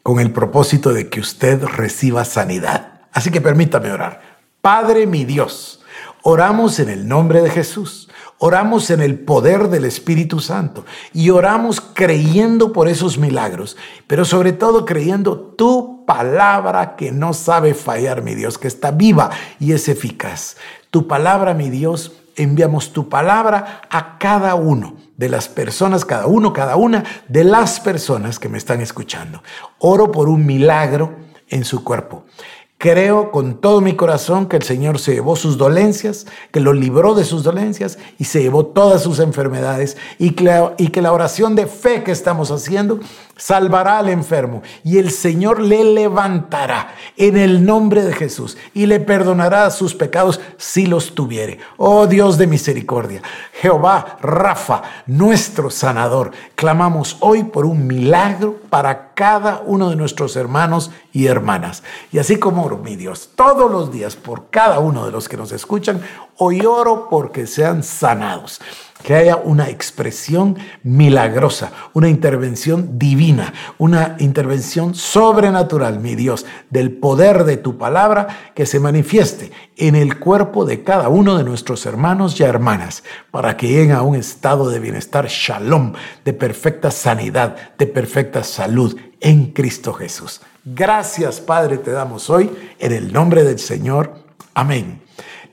con 0.04 0.20
el 0.20 0.32
propósito 0.32 0.92
de 0.92 1.08
que 1.08 1.18
usted 1.18 1.64
reciba 1.64 2.26
sanidad. 2.26 3.00
Así 3.10 3.30
que 3.30 3.40
permítame 3.40 3.90
orar. 3.90 4.20
Padre 4.60 5.06
mi 5.06 5.24
Dios, 5.24 5.80
oramos 6.22 6.78
en 6.78 6.90
el 6.90 7.08
nombre 7.08 7.40
de 7.40 7.48
Jesús. 7.48 8.10
Oramos 8.36 8.90
en 8.90 9.00
el 9.00 9.20
poder 9.20 9.68
del 9.68 9.86
Espíritu 9.86 10.40
Santo 10.40 10.84
y 11.14 11.30
oramos 11.30 11.80
creyendo 11.80 12.72
por 12.74 12.88
esos 12.88 13.16
milagros, 13.16 13.78
pero 14.06 14.26
sobre 14.26 14.52
todo 14.52 14.84
creyendo 14.84 15.38
tu 15.38 16.04
palabra 16.04 16.96
que 16.96 17.10
no 17.10 17.32
sabe 17.32 17.72
fallar, 17.72 18.22
mi 18.22 18.34
Dios, 18.34 18.58
que 18.58 18.68
está 18.68 18.90
viva 18.90 19.30
y 19.58 19.72
es 19.72 19.88
eficaz. 19.88 20.58
Tu 20.90 21.08
palabra, 21.08 21.54
mi 21.54 21.70
Dios, 21.70 22.12
enviamos 22.36 22.92
tu 22.92 23.08
palabra 23.08 23.82
a 23.90 24.18
cada 24.18 24.54
uno 24.54 24.96
de 25.16 25.28
las 25.28 25.48
personas, 25.48 26.04
cada 26.04 26.26
uno, 26.26 26.52
cada 26.52 26.76
una 26.76 27.04
de 27.28 27.44
las 27.44 27.80
personas 27.80 28.38
que 28.38 28.48
me 28.48 28.58
están 28.58 28.80
escuchando. 28.80 29.42
Oro 29.78 30.10
por 30.10 30.28
un 30.28 30.44
milagro 30.44 31.14
en 31.48 31.64
su 31.64 31.84
cuerpo. 31.84 32.24
Creo 32.76 33.30
con 33.30 33.62
todo 33.62 33.80
mi 33.80 33.94
corazón 33.94 34.46
que 34.46 34.56
el 34.56 34.62
Señor 34.62 34.98
se 34.98 35.14
llevó 35.14 35.36
sus 35.36 35.56
dolencias, 35.56 36.26
que 36.50 36.60
lo 36.60 36.74
libró 36.74 37.14
de 37.14 37.24
sus 37.24 37.42
dolencias 37.42 37.98
y 38.18 38.24
se 38.24 38.42
llevó 38.42 38.66
todas 38.66 39.02
sus 39.02 39.20
enfermedades 39.20 39.96
y 40.18 40.32
que, 40.32 41.00
la 41.00 41.12
oración 41.12 41.54
de 41.54 41.66
fe 41.66 42.02
que 42.02 42.10
estamos 42.10 42.50
haciendo 42.50 43.00
salvará 43.36 43.98
al 43.98 44.08
enfermo 44.08 44.62
y 44.84 44.98
el 44.98 45.10
Señor 45.10 45.60
le 45.60 45.84
levantará 45.84 46.94
en 47.16 47.36
el 47.36 47.64
nombre 47.64 48.02
de 48.02 48.12
Jesús 48.12 48.56
y 48.74 48.86
le 48.86 49.00
perdonará 49.00 49.70
sus 49.70 49.94
pecados 49.94 50.40
si 50.56 50.86
los 50.86 51.14
tuviere. 51.14 51.58
Oh 51.76 52.06
Dios 52.06 52.38
de 52.38 52.46
misericordia, 52.46 53.22
Jehová 53.60 54.18
Rafa, 54.20 54.82
nuestro 55.06 55.70
sanador, 55.70 56.32
clamamos 56.54 57.16
hoy 57.20 57.44
por 57.44 57.66
un 57.66 57.86
milagro 57.86 58.58
para 58.70 59.14
cada 59.14 59.62
uno 59.64 59.90
de 59.90 59.96
nuestros 59.96 60.36
hermanos 60.36 60.90
y 61.12 61.26
hermanas. 61.26 61.82
Y 62.12 62.18
así 62.18 62.36
como 62.36 62.64
oro, 62.64 62.78
mi 62.78 62.96
Dios, 62.96 63.30
todos 63.34 63.70
los 63.70 63.92
días 63.92 64.16
por 64.16 64.50
cada 64.50 64.78
uno 64.78 65.06
de 65.06 65.12
los 65.12 65.28
que 65.28 65.36
nos 65.36 65.52
escuchan, 65.52 66.00
hoy 66.36 66.64
oro 66.66 67.08
porque 67.08 67.46
sean 67.46 67.82
sanados 67.82 68.60
que 69.04 69.14
haya 69.14 69.36
una 69.36 69.68
expresión 69.68 70.56
milagrosa, 70.82 71.70
una 71.92 72.08
intervención 72.08 72.98
divina, 72.98 73.52
una 73.76 74.16
intervención 74.18 74.94
sobrenatural, 74.94 76.00
mi 76.00 76.14
Dios, 76.14 76.46
del 76.70 76.90
poder 76.90 77.44
de 77.44 77.58
tu 77.58 77.76
palabra 77.76 78.52
que 78.54 78.64
se 78.64 78.80
manifieste 78.80 79.52
en 79.76 79.94
el 79.94 80.18
cuerpo 80.18 80.64
de 80.64 80.82
cada 80.82 81.10
uno 81.10 81.36
de 81.36 81.44
nuestros 81.44 81.84
hermanos 81.84 82.40
y 82.40 82.44
hermanas, 82.44 83.04
para 83.30 83.58
que 83.58 83.68
lleguen 83.68 83.92
a 83.92 84.00
un 84.00 84.16
estado 84.16 84.70
de 84.70 84.80
bienestar, 84.80 85.26
shalom, 85.28 85.92
de 86.24 86.32
perfecta 86.32 86.90
sanidad, 86.90 87.56
de 87.76 87.86
perfecta 87.86 88.42
salud 88.42 88.98
en 89.20 89.52
Cristo 89.52 89.92
Jesús. 89.92 90.40
Gracias, 90.64 91.42
Padre, 91.42 91.76
te 91.76 91.90
damos 91.90 92.30
hoy 92.30 92.50
en 92.78 92.92
el 92.92 93.12
nombre 93.12 93.44
del 93.44 93.58
Señor. 93.58 94.14
Amén. 94.54 95.02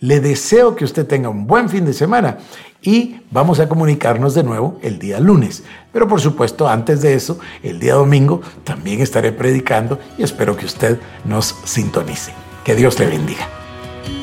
Le 0.01 0.19
deseo 0.19 0.75
que 0.75 0.83
usted 0.83 1.05
tenga 1.05 1.29
un 1.29 1.45
buen 1.45 1.69
fin 1.69 1.85
de 1.85 1.93
semana 1.93 2.39
y 2.81 3.17
vamos 3.29 3.59
a 3.59 3.69
comunicarnos 3.69 4.33
de 4.33 4.41
nuevo 4.41 4.79
el 4.81 4.97
día 4.97 5.19
lunes. 5.19 5.63
Pero 5.93 6.07
por 6.07 6.19
supuesto, 6.19 6.67
antes 6.67 7.03
de 7.03 7.13
eso, 7.13 7.37
el 7.61 7.79
día 7.79 7.93
domingo 7.93 8.41
también 8.63 8.99
estaré 8.99 9.31
predicando 9.31 9.99
y 10.17 10.23
espero 10.23 10.57
que 10.57 10.65
usted 10.65 10.99
nos 11.23 11.55
sintonice. 11.65 12.33
Que 12.65 12.75
Dios 12.75 12.97
le 12.97 13.05
bendiga. 13.05 13.47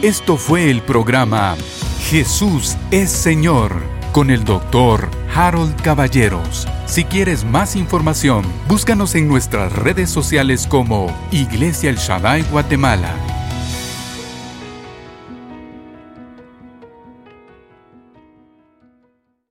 Esto 0.03 0.37
fue 0.37 0.69
el 0.69 0.83
programa 0.83 1.55
Jesús 2.03 2.77
es 2.91 3.11
Señor 3.11 3.71
con 4.11 4.31
el 4.31 4.45
doctor 4.45 5.09
Harold 5.33 5.81
Caballeros. 5.83 6.67
Si 6.87 7.05
quieres 7.05 7.45
más 7.45 7.77
información, 7.77 8.45
búscanos 8.67 9.15
en 9.15 9.29
nuestras 9.29 9.73
redes 9.73 10.11
sociales 10.11 10.67
como 10.67 11.07
Iglesia 11.31 11.89
El 11.89 11.99
Shaddai 11.99 12.43
Guatemala 12.51 13.15